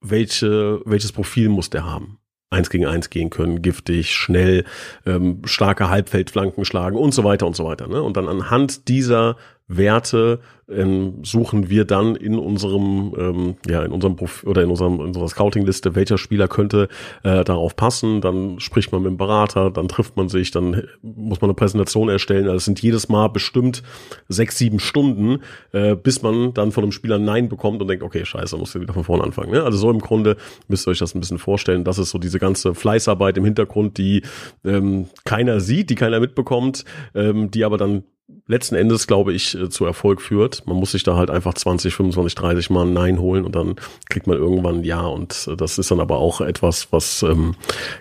[0.00, 2.18] welche, welches Profil muss der haben?
[2.48, 4.64] Eins gegen eins gehen können, giftig, schnell,
[5.04, 7.88] ähm, starke Halbfeldflanken schlagen und so weiter und so weiter.
[7.88, 8.00] Ne?
[8.00, 9.36] Und dann anhand dieser
[9.68, 14.94] Werte ähm, suchen wir dann in unserem ähm, ja in unserem Prof oder in unserem
[14.94, 16.88] in unserer Scouting-Liste, welcher Spieler könnte
[17.22, 18.20] äh, darauf passen.
[18.20, 22.08] Dann spricht man mit dem Berater, dann trifft man sich, dann muss man eine Präsentation
[22.08, 22.44] erstellen.
[22.44, 23.82] Also es sind jedes Mal bestimmt
[24.28, 25.40] sechs sieben Stunden,
[25.72, 28.80] äh, bis man dann von einem Spieler Nein bekommt und denkt, okay, scheiße, muss ich
[28.80, 29.52] wieder von vorne anfangen.
[29.52, 29.62] Ne?
[29.62, 30.36] Also so im Grunde
[30.68, 31.84] müsst ihr euch das ein bisschen vorstellen.
[31.84, 34.22] Das ist so diese ganze Fleißarbeit im Hintergrund, die
[34.64, 38.04] ähm, keiner sieht, die keiner mitbekommt, ähm, die aber dann
[38.46, 40.66] letzten Endes, glaube ich, äh, zu Erfolg führt.
[40.66, 43.76] Man muss sich da halt einfach 20, 25, 30 Mal ein Nein holen und dann
[44.08, 45.06] kriegt man irgendwann ein Ja.
[45.06, 47.54] Und äh, das ist dann aber auch etwas, was ähm,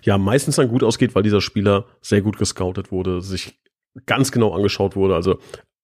[0.03, 3.53] ja meistens dann gut ausgeht, weil dieser Spieler sehr gut gescoutet wurde, sich
[4.05, 5.15] ganz genau angeschaut wurde.
[5.15, 5.39] Also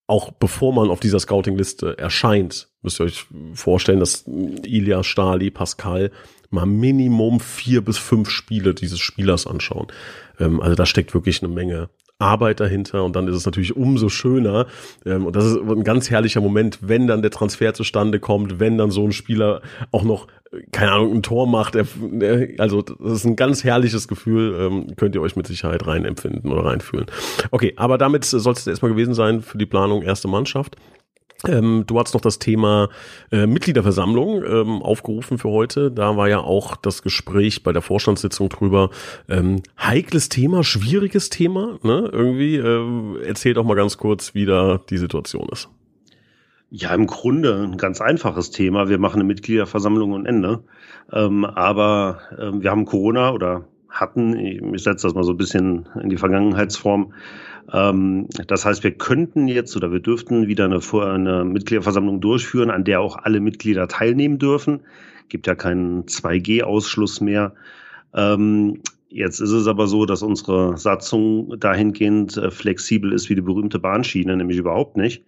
[0.08, 6.12] auch bevor man auf dieser Scouting-Liste erscheint, müsst ihr euch vorstellen, dass Ilya, Stali, Pascal
[6.50, 9.88] mal Minimum vier bis fünf Spiele dieses Spielers anschauen.
[10.40, 11.90] Ähm, also da steckt wirklich eine Menge
[12.22, 14.68] Arbeit dahinter und dann ist es natürlich umso schöner.
[15.06, 18.78] Ähm, und das ist ein ganz herrlicher Moment, wenn dann der Transfer zustande kommt, wenn
[18.78, 20.28] dann so ein Spieler auch noch,
[20.72, 21.76] keine Ahnung, ein Tor macht.
[22.58, 26.52] also das ist ein ganz herrliches Gefühl, ähm, könnt ihr euch mit Sicherheit rein empfinden
[26.52, 27.08] oder reinfühlen.
[27.52, 30.76] Okay, aber damit soll es erstmal gewesen sein für die Planung erste Mannschaft.
[31.48, 32.90] Ähm, du hast noch das Thema
[33.32, 35.92] äh, Mitgliederversammlung ähm, aufgerufen für heute.
[35.92, 38.90] Da war ja auch das Gespräch bei der Vorstandssitzung drüber.
[39.28, 41.80] Ähm, heikles Thema, schwieriges Thema.
[41.84, 42.10] Ne?
[42.12, 45.70] Irgendwie äh, erzähl doch mal ganz kurz, wie da die Situation ist.
[46.70, 48.88] Ja, im Grunde ein ganz einfaches Thema.
[48.88, 50.64] Wir machen eine Mitgliederversammlung und Ende.
[51.12, 55.88] Ähm, aber ähm, wir haben Corona oder hatten, ich setze das mal so ein bisschen
[56.02, 57.14] in die Vergangenheitsform,
[57.72, 62.84] ähm, das heißt, wir könnten jetzt oder wir dürften wieder eine, eine Mitgliederversammlung durchführen, an
[62.84, 64.82] der auch alle Mitglieder teilnehmen dürfen.
[65.30, 67.54] Gibt ja keinen 2G-Ausschluss mehr.
[68.14, 73.42] Ähm, jetzt ist es aber so, dass unsere Satzung dahingehend äh, flexibel ist wie die
[73.42, 75.24] berühmte Bahnschiene, nämlich überhaupt nicht.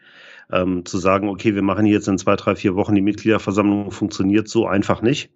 [0.52, 4.50] Ähm, zu sagen, okay, wir machen jetzt in zwei, drei, vier Wochen die Mitgliederversammlung, funktioniert
[4.50, 5.30] so einfach nicht.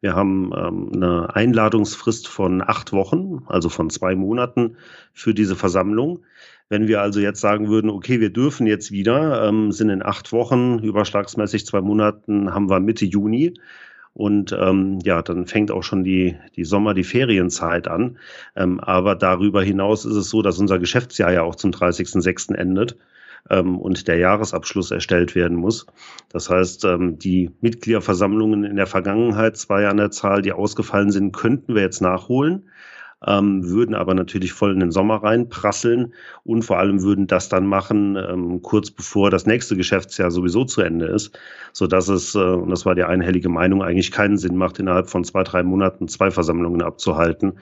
[0.00, 4.76] Wir haben ähm, eine Einladungsfrist von acht Wochen, also von zwei Monaten
[5.12, 6.20] für diese Versammlung.
[6.68, 10.32] Wenn wir also jetzt sagen würden, okay, wir dürfen jetzt wieder, ähm, sind in acht
[10.32, 13.54] Wochen, überschlagsmäßig zwei Monaten, haben wir Mitte Juni.
[14.14, 18.18] Und ähm, ja, dann fängt auch schon die, die Sommer, die Ferienzeit an.
[18.56, 22.54] Ähm, aber darüber hinaus ist es so, dass unser Geschäftsjahr ja auch zum 30.06.
[22.54, 22.96] endet
[23.50, 25.86] ähm, und der Jahresabschluss erstellt werden muss.
[26.28, 31.32] Das heißt, ähm, die Mitgliederversammlungen in der Vergangenheit, zwei an der Zahl, die ausgefallen sind,
[31.32, 32.70] könnten wir jetzt nachholen
[33.26, 37.66] ähm, würden aber natürlich voll in den Sommer reinprasseln und vor allem würden das dann
[37.66, 41.36] machen, ähm, kurz bevor das nächste Geschäftsjahr sowieso zu Ende ist,
[41.72, 45.10] so dass es, äh, und das war die einhellige Meinung, eigentlich keinen Sinn macht, innerhalb
[45.10, 47.54] von zwei, drei Monaten zwei Versammlungen abzuhalten,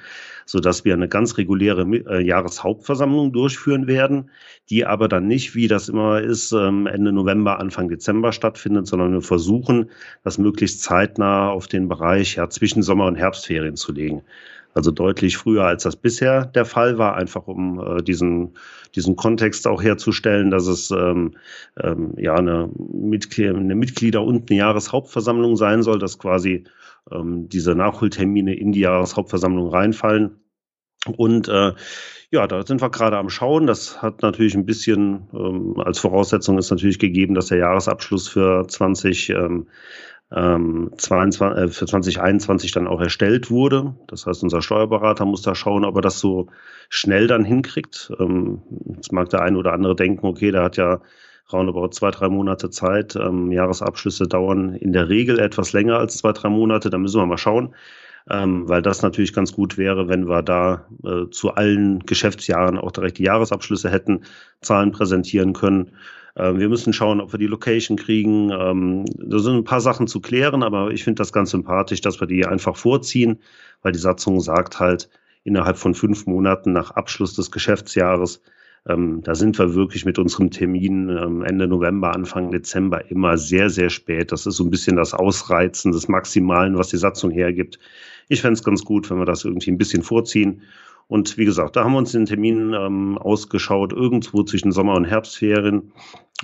[0.44, 4.30] so dass wir eine ganz reguläre äh, Jahreshauptversammlung durchführen werden,
[4.68, 9.12] die aber dann nicht, wie das immer ist, ähm, Ende November, Anfang Dezember stattfindet, sondern
[9.12, 9.90] wir versuchen,
[10.22, 14.22] das möglichst zeitnah auf den Bereich ja, zwischen Sommer- und Herbstferien zu legen.
[14.76, 18.58] Also deutlich früher, als das bisher der Fall war, einfach um äh, diesen,
[18.94, 21.34] diesen Kontext auch herzustellen, dass es ähm,
[21.82, 26.64] ähm, ja eine, Mitglied, eine Mitglieder- und eine Jahreshauptversammlung sein soll, dass quasi
[27.10, 30.40] ähm, diese Nachholtermine in die Jahreshauptversammlung reinfallen.
[31.16, 31.72] Und äh,
[32.30, 33.66] ja, da sind wir gerade am Schauen.
[33.66, 38.66] Das hat natürlich ein bisschen ähm, als Voraussetzung ist natürlich gegeben, dass der Jahresabschluss für
[38.68, 39.68] 20 ähm,
[40.32, 43.94] ähm, 22, äh, für 2021 dann auch erstellt wurde.
[44.08, 46.48] Das heißt, unser Steuerberater muss da schauen, ob er das so
[46.88, 48.12] schnell dann hinkriegt.
[48.18, 48.62] Ähm,
[48.94, 51.00] jetzt mag der eine oder andere denken, okay, der hat ja
[51.52, 53.14] roundabout zwei, drei Monate Zeit.
[53.14, 56.90] Ähm, Jahresabschlüsse dauern in der Regel etwas länger als zwei, drei Monate.
[56.90, 57.74] Da müssen wir mal schauen.
[58.28, 62.90] Ähm, weil das natürlich ganz gut wäre, wenn wir da äh, zu allen Geschäftsjahren auch
[62.90, 64.24] direkt die Jahresabschlüsse hätten,
[64.60, 65.92] Zahlen präsentieren können.
[66.36, 68.50] Ähm, wir müssen schauen, ob wir die Location kriegen.
[68.50, 72.20] Ähm, da sind ein paar Sachen zu klären, aber ich finde das ganz sympathisch, dass
[72.20, 73.38] wir die einfach vorziehen,
[73.82, 75.08] weil die Satzung sagt halt,
[75.44, 78.42] innerhalb von fünf Monaten nach Abschluss des Geschäftsjahres
[78.88, 83.68] Ähm, da sind wir wirklich mit unserem Termin ähm, Ende November, Anfang Dezember immer sehr,
[83.68, 84.30] sehr spät.
[84.30, 87.78] Das ist so ein bisschen das Ausreizen des Maximalen, was die Satzung hergibt.
[88.28, 90.62] Ich fände es ganz gut, wenn wir das irgendwie ein bisschen vorziehen.
[91.08, 95.04] Und wie gesagt, da haben wir uns den Termin ähm, ausgeschaut, irgendwo zwischen Sommer- und
[95.04, 95.92] Herbstferien.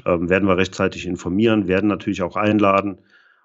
[0.07, 2.99] Ähm, werden wir rechtzeitig informieren, werden natürlich auch einladen.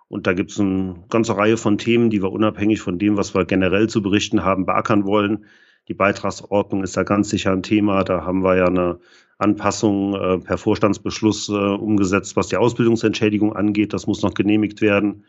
[0.09, 3.35] Und da gibt es eine ganze Reihe von Themen, die wir unabhängig von dem, was
[3.35, 5.45] wir generell zu berichten haben, beackern wollen.
[5.87, 8.03] Die Beitragsordnung ist da ganz sicher ein Thema.
[8.03, 8.99] Da haben wir ja eine
[9.37, 13.93] Anpassung äh, per Vorstandsbeschluss äh, umgesetzt, was die Ausbildungsentschädigung angeht.
[13.93, 15.25] Das muss noch genehmigt werden.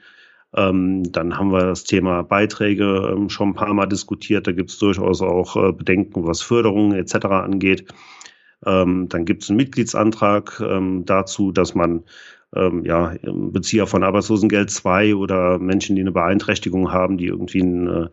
[0.54, 4.46] Ähm, dann haben wir das Thema Beiträge ähm, schon ein paar Mal diskutiert.
[4.46, 7.26] Da gibt es durchaus auch äh, Bedenken, was Förderungen etc.
[7.26, 7.86] angeht.
[8.64, 12.04] Ähm, dann gibt es einen Mitgliedsantrag ähm, dazu, dass man
[12.56, 17.86] ähm, ja, Bezieher von Arbeitslosengeld 2 oder Menschen, die eine Beeinträchtigung haben, die irgendwie ein,
[17.86, 18.08] äh,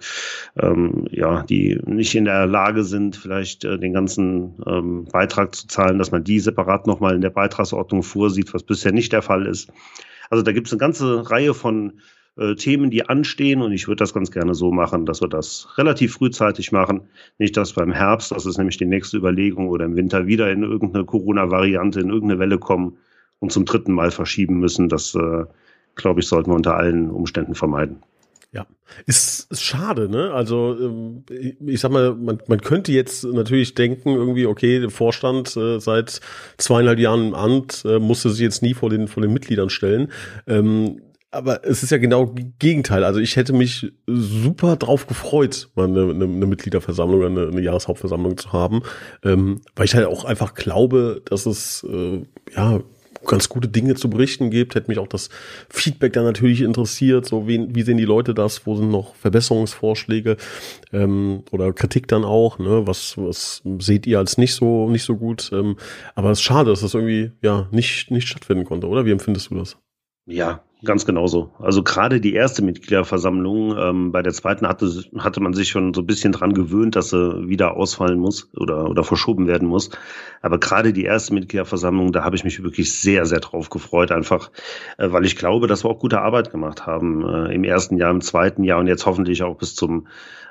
[0.59, 5.97] ähm, ja, die nicht in der Lage sind, vielleicht äh, den ganzen Beitrag zu zahlen,
[5.97, 9.71] dass man die separat nochmal in der Beitragsordnung vorsieht, was bisher nicht der Fall ist.
[10.29, 11.93] Also da gibt es eine ganze Reihe von
[12.37, 15.67] äh, Themen, die anstehen und ich würde das ganz gerne so machen, dass wir das
[15.77, 17.01] relativ frühzeitig machen.
[17.37, 20.63] Nicht, dass beim Herbst, das ist nämlich die nächste Überlegung, oder im Winter wieder in
[20.63, 22.97] irgendeine Corona-Variante, in irgendeine Welle kommen
[23.39, 24.89] und zum dritten Mal verschieben müssen.
[24.89, 25.45] Das, äh,
[25.95, 28.03] glaube ich, sollten wir unter allen Umständen vermeiden.
[28.51, 28.65] Ja,
[29.05, 30.31] ist, ist schade, ne?
[30.31, 31.23] Also ähm,
[31.65, 36.21] ich sag mal, man, man könnte jetzt natürlich denken, irgendwie, okay, der Vorstand äh, seit
[36.57, 40.09] zweieinhalb Jahren im Amt äh, musste sich jetzt nie vor den vor den Mitgliedern stellen.
[40.47, 41.01] Ähm,
[41.35, 43.03] aber es ist ja genau Gegenteil.
[43.03, 48.37] Also ich hätte mich super drauf gefreut, mal eine, eine, eine Mitgliederversammlung, eine, eine Jahreshauptversammlung
[48.37, 48.81] zu haben,
[49.23, 52.21] ähm, weil ich halt auch einfach glaube, dass es äh,
[52.55, 52.79] ja
[53.25, 54.75] ganz gute Dinge zu berichten gibt.
[54.75, 55.29] Hätte mich auch das
[55.69, 57.25] Feedback da natürlich interessiert.
[57.25, 58.65] So, wie, wie sehen die Leute das?
[58.65, 60.37] Wo sind noch Verbesserungsvorschläge
[60.93, 62.59] ähm, oder Kritik dann auch?
[62.59, 62.87] Ne?
[62.87, 65.49] Was, was seht ihr als nicht so nicht so gut?
[65.53, 65.75] Ähm,
[66.13, 69.05] aber es ist schade, dass das irgendwie ja nicht nicht stattfinden konnte, oder?
[69.05, 69.77] Wie empfindest du das?
[70.27, 71.51] Ja, Ganz genauso.
[71.59, 76.01] Also gerade die erste Mitgliederversammlung, ähm, bei der zweiten hatte, hatte man sich schon so
[76.01, 79.89] ein bisschen dran gewöhnt, dass sie wieder ausfallen muss oder, oder verschoben werden muss.
[80.43, 84.51] Aber gerade die erste Mitgliederversammlung, da habe ich mich wirklich sehr, sehr drauf gefreut, einfach
[84.97, 88.11] äh, weil ich glaube, dass wir auch gute Arbeit gemacht haben äh, im ersten Jahr,
[88.11, 90.07] im zweiten Jahr und jetzt hoffentlich auch bis zum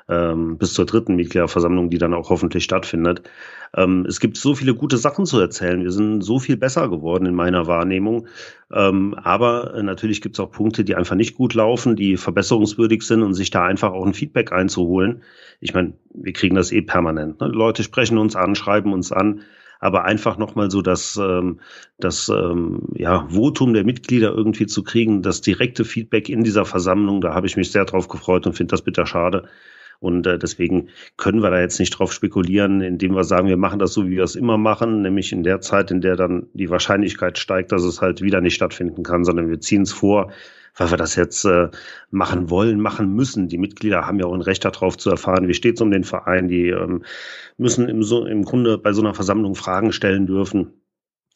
[0.07, 3.23] ähm, bis zur dritten Mitgliederversammlung, die dann auch hoffentlich stattfindet.
[3.75, 5.83] Ähm, es gibt so viele gute Sachen zu erzählen.
[5.83, 8.27] Wir sind so viel besser geworden in meiner Wahrnehmung.
[8.71, 13.03] Ähm, aber äh, natürlich gibt es auch Punkte, die einfach nicht gut laufen, die verbesserungswürdig
[13.03, 15.21] sind und sich da einfach auch ein Feedback einzuholen.
[15.59, 17.39] Ich meine, wir kriegen das eh permanent.
[17.39, 17.47] Ne?
[17.47, 19.41] Leute sprechen uns an, schreiben uns an
[19.79, 21.59] aber einfach nochmal so das, ähm,
[21.99, 27.21] das ähm, ja, Votum der Mitglieder irgendwie zu kriegen, das direkte Feedback in dieser Versammlung,
[27.21, 29.47] da habe ich mich sehr drauf gefreut und finde das bitter schade,
[29.99, 33.79] und äh, deswegen können wir da jetzt nicht drauf spekulieren, indem wir sagen, wir machen
[33.79, 36.69] das so, wie wir es immer machen, nämlich in der Zeit, in der dann die
[36.69, 40.31] Wahrscheinlichkeit steigt, dass es halt wieder nicht stattfinden kann, sondern wir ziehen es vor,
[40.75, 41.69] weil wir das jetzt äh,
[42.11, 43.47] machen wollen, machen müssen.
[43.47, 46.03] Die Mitglieder haben ja auch ein Recht darauf zu erfahren, wie steht es um den
[46.03, 46.47] Verein.
[46.47, 47.03] Die ähm,
[47.57, 50.73] müssen im, so, im Grunde bei so einer Versammlung Fragen stellen dürfen.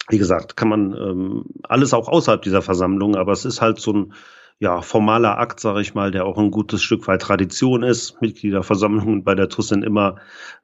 [0.09, 3.93] Wie gesagt, kann man ähm, alles auch außerhalb dieser Versammlung, aber es ist halt so
[3.93, 4.13] ein
[4.59, 8.21] ja, formaler Akt, sage ich mal, der auch ein gutes Stück weit Tradition ist.
[8.21, 10.17] Mitgliederversammlungen bei der TUS sind immer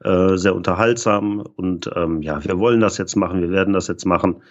[0.03, 4.05] äh, sehr unterhaltsam und ähm, ja, wir wollen das jetzt machen, wir werden das jetzt
[4.05, 4.41] machen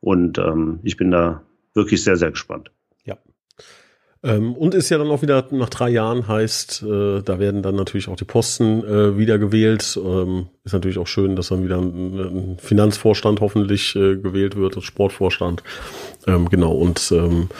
[0.00, 1.42] und ähm, ich bin da
[1.74, 2.70] wirklich sehr, sehr gespannt.
[4.24, 7.76] Ähm, und ist ja dann auch wieder nach drei Jahren heißt, äh, da werden dann
[7.76, 10.00] natürlich auch die Posten äh, wieder gewählt.
[10.02, 14.76] Ähm, ist natürlich auch schön, dass dann wieder ein, ein Finanzvorstand hoffentlich äh, gewählt wird,
[14.76, 15.62] das Sportvorstand.
[16.26, 16.72] Ähm, genau.
[16.72, 17.50] Und ähm,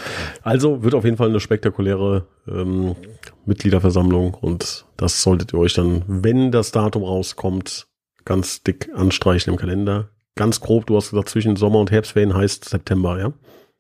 [0.43, 2.97] also wird auf jeden Fall eine spektakuläre ähm,
[3.45, 7.89] Mitgliederversammlung und das solltet ihr euch dann, wenn das Datum rauskommt,
[8.25, 10.09] ganz dick anstreichen im Kalender.
[10.35, 13.33] Ganz grob, du hast gesagt, zwischen Sommer- und Herbstferien heißt September, ja?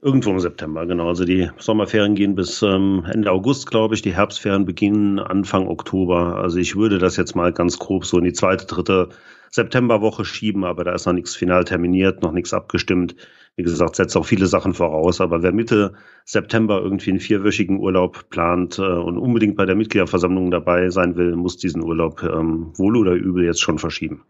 [0.04, 1.08] Irgendwo im September, genau.
[1.08, 4.02] Also die Sommerferien gehen bis ähm, Ende August, glaube ich.
[4.02, 6.36] Die Herbstferien beginnen Anfang Oktober.
[6.36, 9.08] Also ich würde das jetzt mal ganz grob so in die zweite, dritte
[9.50, 13.16] Septemberwoche schieben, aber da ist noch nichts final terminiert, noch nichts abgestimmt.
[13.56, 15.22] Wie gesagt, setzt auch viele Sachen voraus.
[15.22, 15.94] Aber wer Mitte
[16.26, 21.34] September irgendwie einen vierwöchigen Urlaub plant äh, und unbedingt bei der Mitgliederversammlung dabei sein will,
[21.34, 24.20] muss diesen Urlaub ähm, wohl oder übel jetzt schon verschieben.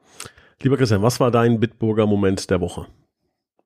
[0.63, 2.87] Lieber Christian, was war dein Bitburger Moment der Woche?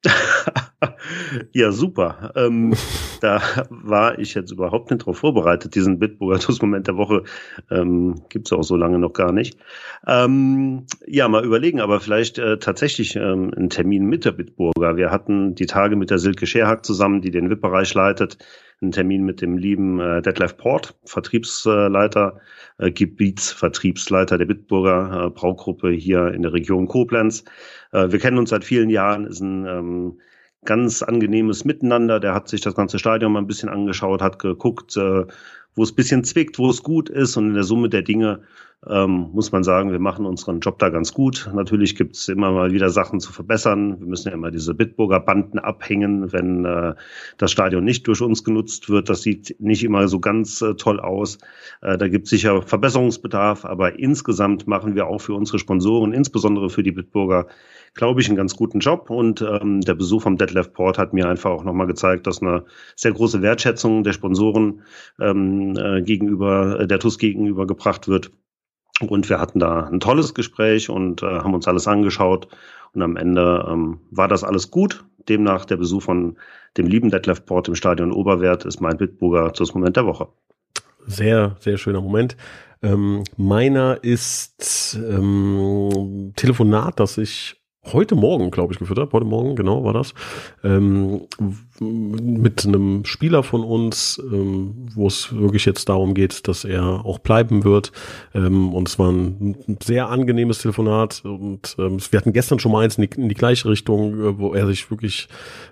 [1.52, 2.32] ja, super.
[2.36, 2.74] Ähm,
[3.20, 5.74] da war ich jetzt überhaupt nicht drauf vorbereitet.
[5.74, 7.24] Diesen Bitburger Moment der Woche
[7.70, 9.58] ähm, gibt es auch so lange noch gar nicht.
[10.06, 14.96] Ähm, ja, mal überlegen, aber vielleicht äh, tatsächlich ähm, einen Termin mit der Bitburger.
[14.96, 18.38] Wir hatten die Tage mit der Silke Scherhack zusammen, die den VIP-Bereich leitet,
[18.80, 22.40] einen Termin mit dem lieben äh, Detlef Port, Vertriebsleiter,
[22.78, 27.44] äh, Gebietsvertriebsleiter der Bitburger äh, Braugruppe hier in der Region Koblenz.
[27.92, 30.20] Äh, wir kennen uns seit vielen Jahren, ist ein ähm,
[30.64, 32.20] ganz angenehmes Miteinander.
[32.20, 35.24] Der hat sich das ganze Stadion mal ein bisschen angeschaut, hat geguckt, äh,
[35.78, 38.40] wo es bisschen zwickt, wo es gut ist und in der Summe der Dinge
[38.86, 41.50] ähm, muss man sagen, wir machen unseren Job da ganz gut.
[41.52, 43.98] Natürlich gibt es immer mal wieder Sachen zu verbessern.
[43.98, 46.94] Wir müssen ja immer diese Bitburger Banden abhängen, wenn äh,
[47.38, 49.08] das Stadion nicht durch uns genutzt wird.
[49.08, 51.38] Das sieht nicht immer so ganz äh, toll aus.
[51.82, 56.70] Äh, da gibt es sicher Verbesserungsbedarf, aber insgesamt machen wir auch für unsere Sponsoren, insbesondere
[56.70, 57.48] für die Bitburger,
[57.94, 59.10] glaube ich, einen ganz guten Job.
[59.10, 62.64] Und ähm, der Besuch vom Detlef Port hat mir einfach auch nochmal gezeigt, dass eine
[62.94, 64.82] sehr große Wertschätzung der Sponsoren
[65.20, 68.30] ähm, äh, gegenüber, äh, der TUS gegenüber gebracht wird.
[69.00, 72.48] Und wir hatten da ein tolles Gespräch und äh, haben uns alles angeschaut.
[72.94, 75.04] Und am Ende ähm, war das alles gut.
[75.28, 76.36] Demnach der Besuch von
[76.76, 80.28] dem lieben Detlef Port im Stadion Oberwert ist mein Bitburger zum Moment der Woche.
[81.06, 82.36] Sehr, sehr schöner Moment.
[82.82, 87.56] Ähm, meiner ist ähm, Telefonat, das ich
[87.92, 89.12] heute Morgen, glaube ich, geführt habe.
[89.12, 90.14] Heute Morgen, genau, war das.
[90.62, 91.22] Ähm,
[91.80, 97.18] mit einem Spieler von uns, ähm, wo es wirklich jetzt darum geht, dass er auch
[97.18, 97.92] bleiben wird.
[98.34, 101.22] Ähm, und es war ein, sehr angenehmes Telefonat.
[101.24, 104.38] Und ähm, wir hatten gestern schon mal eins in die, in die gleiche Richtung, äh,
[104.38, 105.28] wo er sich wirklich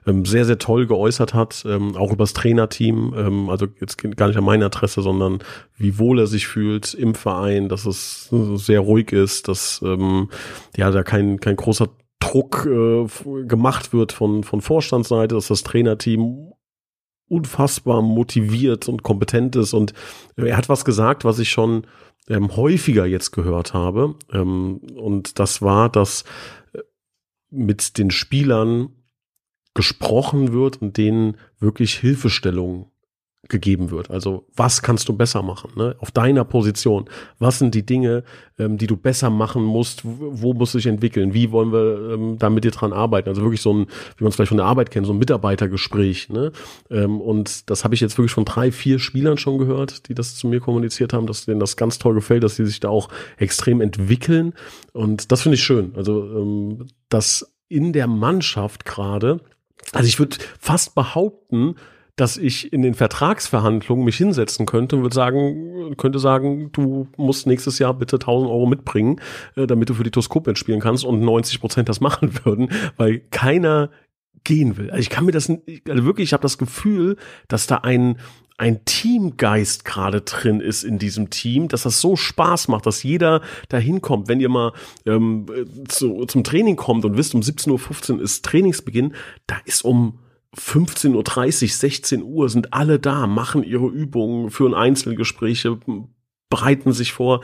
[0.07, 1.65] ähm, sehr, sehr toll geäußert hat.
[1.67, 3.15] Ähm, auch übers Trainerteam.
[3.17, 5.41] Ähm, also jetzt gar nicht an meine Adresse, sondern
[5.77, 10.29] wie wohl er sich fühlt im Verein, dass es sehr ruhig ist, dass ähm,
[10.77, 11.89] ja da kein, kein großer
[12.27, 13.07] Druck äh,
[13.45, 16.53] gemacht wird von, von Vorstandsseite, dass das Trainerteam
[17.29, 19.75] unfassbar motiviert und kompetent ist.
[19.75, 19.93] Und
[20.37, 21.87] er hat was gesagt, was ich schon
[22.29, 24.17] ähm, häufiger jetzt gehört habe.
[24.33, 26.25] Ähm, und das war, dass
[26.73, 26.81] äh,
[27.51, 28.91] mit den Spielern
[29.75, 32.91] gesprochen wird und denen wirklich Hilfestellung
[33.49, 34.11] gegeben wird.
[34.11, 35.97] Also was kannst du besser machen ne?
[35.99, 37.09] auf deiner Position?
[37.39, 38.25] Was sind die Dinge,
[38.59, 40.03] ähm, die du besser machen musst?
[40.05, 41.35] Wo, musst du dich entwickeln?
[41.35, 43.29] Wie wollen wir ähm, da mit dir dran arbeiten?
[43.29, 46.29] Also wirklich so ein, wie man es vielleicht von der Arbeit kennt, so ein Mitarbeitergespräch.
[46.29, 46.53] Ne?
[46.91, 50.37] Ähm, und das habe ich jetzt wirklich von drei, vier Spielern schon gehört, die das
[50.37, 53.09] zu mir kommuniziert haben, dass denen das ganz toll gefällt, dass sie sich da auch
[53.37, 54.55] extrem entwickeln.
[54.93, 55.93] Und das finde ich schön.
[55.97, 59.41] Also ähm, dass in der Mannschaft gerade,
[59.93, 61.77] also ich würde fast behaupten,
[62.17, 67.47] dass ich in den Vertragsverhandlungen mich hinsetzen könnte und würde sagen, könnte sagen, du musst
[67.47, 69.21] nächstes Jahr bitte 1000 Euro mitbringen,
[69.55, 73.21] äh, damit du für die Toskop spielen kannst und 90 Prozent das machen würden, weil
[73.31, 73.91] keiner
[74.45, 74.91] gehen will.
[74.91, 77.17] Also ich kann mir das also wirklich, ich habe das Gefühl,
[77.49, 78.19] dass da ein
[78.59, 83.43] ein Teamgeist gerade drin ist in diesem Team, dass das so Spaß macht, dass jeder
[83.69, 84.29] da hinkommt.
[84.29, 84.73] Wenn ihr mal
[85.05, 85.45] ähm,
[85.89, 89.15] zu, zum Training kommt und wisst, um 17.15 Uhr ist Trainingsbeginn,
[89.47, 90.21] da ist um
[90.55, 95.79] 15.30 Uhr, 16 Uhr sind alle da, machen ihre Übungen, führen Einzelgespräche,
[96.49, 97.41] bereiten sich vor.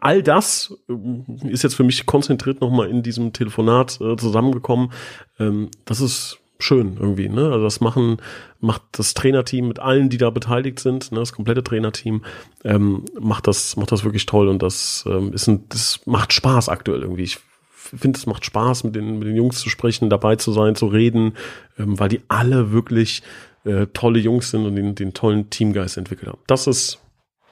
[0.00, 4.92] All das ähm, ist jetzt für mich konzentriert nochmal in diesem Telefonat äh, zusammengekommen.
[5.38, 7.50] Ähm, das ist schön irgendwie, ne?
[7.50, 8.18] Also das machen,
[8.60, 11.18] macht das Trainerteam mit allen, die da beteiligt sind, ne?
[11.18, 12.22] das komplette Trainerteam,
[12.64, 16.68] ähm, macht das, macht das wirklich toll und das ähm, ist ein, das macht Spaß
[16.68, 17.24] aktuell irgendwie.
[17.24, 17.38] Ich
[17.86, 20.86] finde, es macht Spaß, mit den, mit den Jungs zu sprechen, dabei zu sein, zu
[20.86, 21.36] reden,
[21.78, 23.22] ähm, weil die alle wirklich
[23.64, 26.40] äh, tolle Jungs sind und den, den tollen Teamgeist entwickelt haben.
[26.46, 26.98] Das ist,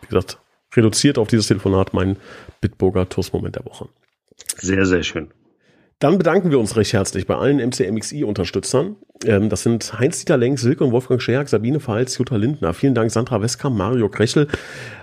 [0.02, 0.38] wie gesagt,
[0.74, 2.16] reduziert auf dieses Telefonat mein
[2.60, 3.88] Bitburger Toastmoment der Woche.
[4.56, 5.30] Sehr, sehr schön.
[5.98, 8.96] Dann bedanken wir uns recht herzlich bei allen MCMXI-Unterstützern.
[9.24, 12.74] Ähm, das sind Heinz-Dieter Lenk, Silke und Wolfgang Scherk, Sabine Pfalz, Jutta Lindner.
[12.74, 14.48] Vielen Dank Sandra Westkamp, Mario Krechel,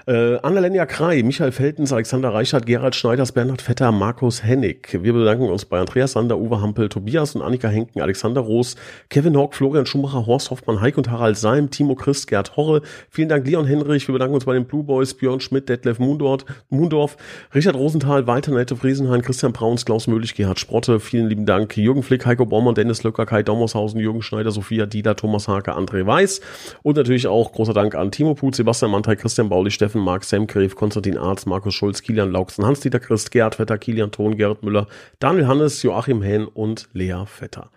[0.05, 4.99] äh, Annalena Krei, Michael Feltens, Alexander Reichert, Gerald Schneiders, Bernhard Vetter, Markus Hennig.
[5.01, 8.75] Wir bedanken uns bei Andreas Sander, Uwe Hampel, Tobias und Annika Henken, Alexander Roos,
[9.09, 12.81] Kevin Hawk, Florian Schumacher, Horst Hoffmann, Heik und Harald Seim, Timo Christ, Gerd Horre.
[13.09, 14.07] Vielen Dank Leon Henrich.
[14.07, 17.15] Wir bedanken uns bei den Blue Boys, Björn Schmidt, Detlef Mundorf, Mundorf
[17.55, 20.99] Richard Rosenthal, Walter Nette Friesenhain, Christian Brauns, Klaus Möhlich, Gerhard Sprotte.
[20.99, 21.77] Vielen lieben Dank.
[21.77, 26.05] Jürgen Flick, Heiko Baumann, Dennis Löcker, Kai Dommershausen, Jürgen Schneider, Sophia Dieter, Thomas Hake, André
[26.05, 26.41] Weiß.
[26.83, 30.47] Und natürlich auch großer Dank an Timo Put, Sebastian Mantai, Christian Bauli, Steffen Mark, Sam
[30.47, 34.87] Gref, Konstantin Arz, Markus Schulz, Kilian Lauksen, Hans-Dieter Christ, Gerhard Vetter, Kilian Thon, Gerhard Müller,
[35.19, 37.71] Daniel Hannes, Joachim Hähn und Lea Vetter.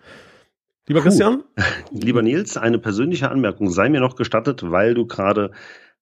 [0.87, 1.05] Lieber Puh.
[1.05, 1.43] Christian?
[1.91, 5.51] Lieber Nils, eine persönliche Anmerkung sei mir noch gestattet, weil du gerade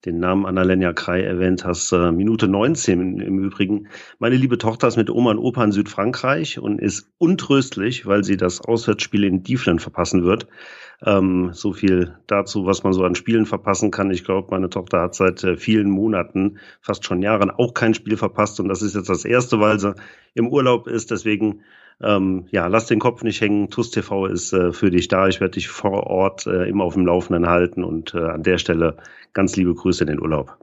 [0.05, 3.87] den Namen Annalena Krei erwähnt hast, äh, Minute 19 im Übrigen.
[4.19, 8.35] Meine liebe Tochter ist mit Oma und Opa in Südfrankreich und ist untröstlich, weil sie
[8.35, 10.47] das Auswärtsspiel in Dieflen verpassen wird.
[11.05, 14.11] Ähm, so viel dazu, was man so an Spielen verpassen kann.
[14.11, 18.17] Ich glaube, meine Tochter hat seit äh, vielen Monaten, fast schon Jahren, auch kein Spiel
[18.17, 19.95] verpasst und das ist jetzt das erste, weil sie
[20.33, 21.11] im Urlaub ist.
[21.11, 21.61] Deswegen
[22.03, 23.69] ähm, ja, lass den Kopf nicht hängen.
[23.69, 25.27] TUS TV ist äh, für dich da.
[25.27, 28.57] Ich werde dich vor Ort äh, immer auf dem Laufenden halten und äh, an der
[28.57, 28.97] Stelle
[29.33, 30.57] ganz liebe Grüße in den Urlaub.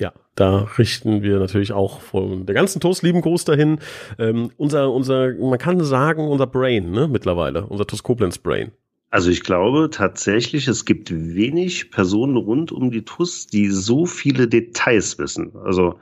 [0.00, 3.78] Ja, da richten wir natürlich auch von der ganzen TUS lieben Gruß dahin.
[4.18, 8.72] Ähm, unser, unser, man kann sagen, unser Brain, ne, mittlerweile, unser TUS Koblenz Brain.
[9.10, 14.48] Also ich glaube tatsächlich, es gibt wenig Personen rund um die TUS, die so viele
[14.48, 15.52] Details wissen.
[15.64, 16.00] Also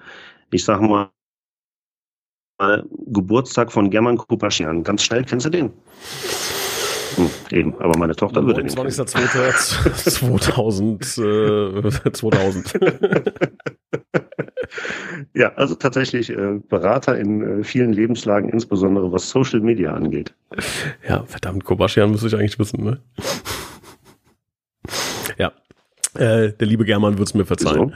[0.51, 1.11] ich sage mal,
[3.07, 4.83] Geburtstag von German Kupaschian.
[4.83, 5.71] Ganz schnell, kennst du den?
[7.17, 8.77] Hm, eben, aber meine Tochter würde nicht.
[8.77, 12.73] 2000, äh, 2000.
[15.35, 20.33] ja, also tatsächlich äh, Berater in äh, vielen Lebenslagen, insbesondere was Social Media angeht.
[21.09, 22.99] Ja, verdammt, Kobaschian müsste ich eigentlich wissen, ne?
[26.15, 27.95] Äh, der liebe German wird es mir verzeihen.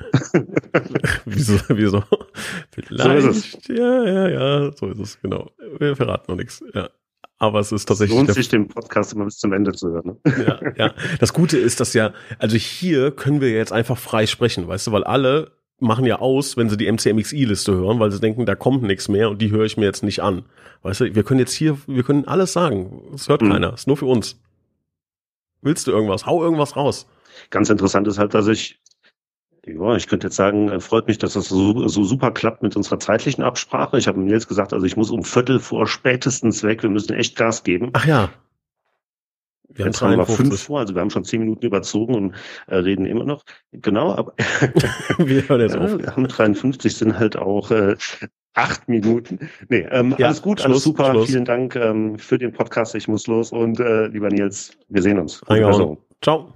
[1.24, 1.54] Wieso?
[1.68, 2.02] wieso?
[2.70, 3.22] Vielleicht.
[3.22, 3.68] So ist es.
[3.68, 5.50] Ja, ja, ja, so ist es, genau.
[5.78, 6.62] Wir verraten noch nichts.
[6.74, 6.88] Ja.
[7.38, 8.16] Aber es ist tatsächlich.
[8.16, 10.18] Es lohnt sich, den Podcast immer bis zum Ende zu hören.
[10.24, 10.46] Ne?
[10.46, 10.94] Ja, ja.
[11.20, 14.92] Das Gute ist, dass ja, also hier können wir jetzt einfach frei sprechen, weißt du,
[14.92, 18.82] weil alle machen ja aus, wenn sie die MCMXI-Liste hören, weil sie denken, da kommt
[18.82, 20.44] nichts mehr und die höre ich mir jetzt nicht an.
[20.82, 23.02] Weißt du, wir können jetzt hier, wir können alles sagen.
[23.14, 23.50] Es hört mhm.
[23.50, 23.74] keiner.
[23.74, 24.40] Es ist nur für uns.
[25.60, 26.24] Willst du irgendwas?
[26.24, 27.06] Hau irgendwas raus.
[27.50, 28.80] Ganz interessant ist halt, dass ich,
[29.66, 32.76] ja, ich könnte jetzt sagen, äh, freut mich, dass das so, so super klappt mit
[32.76, 33.98] unserer zeitlichen Absprache.
[33.98, 36.82] Ich habe Nils gesagt, also ich muss um Viertel vor spätestens weg.
[36.82, 37.90] Wir müssen echt Gas geben.
[37.92, 38.30] Ach ja.
[39.68, 42.34] Wir Jetzt haben wir fünf vor, also wir haben schon zehn Minuten überzogen und
[42.66, 43.44] äh, reden immer noch.
[43.72, 44.32] Genau, aber
[45.18, 45.98] wir hören jetzt ja, auf.
[45.98, 47.96] Wir haben 53, sind halt auch äh,
[48.54, 49.50] acht Minuten.
[49.68, 51.10] Nee, ähm, ja, alles gut, Schluss, alles super.
[51.10, 51.26] Schluss.
[51.26, 52.94] Vielen Dank ähm, für den Podcast.
[52.94, 55.42] Ich muss los und äh, lieber Nils, wir sehen uns.
[55.44, 56.55] Also, Ciao.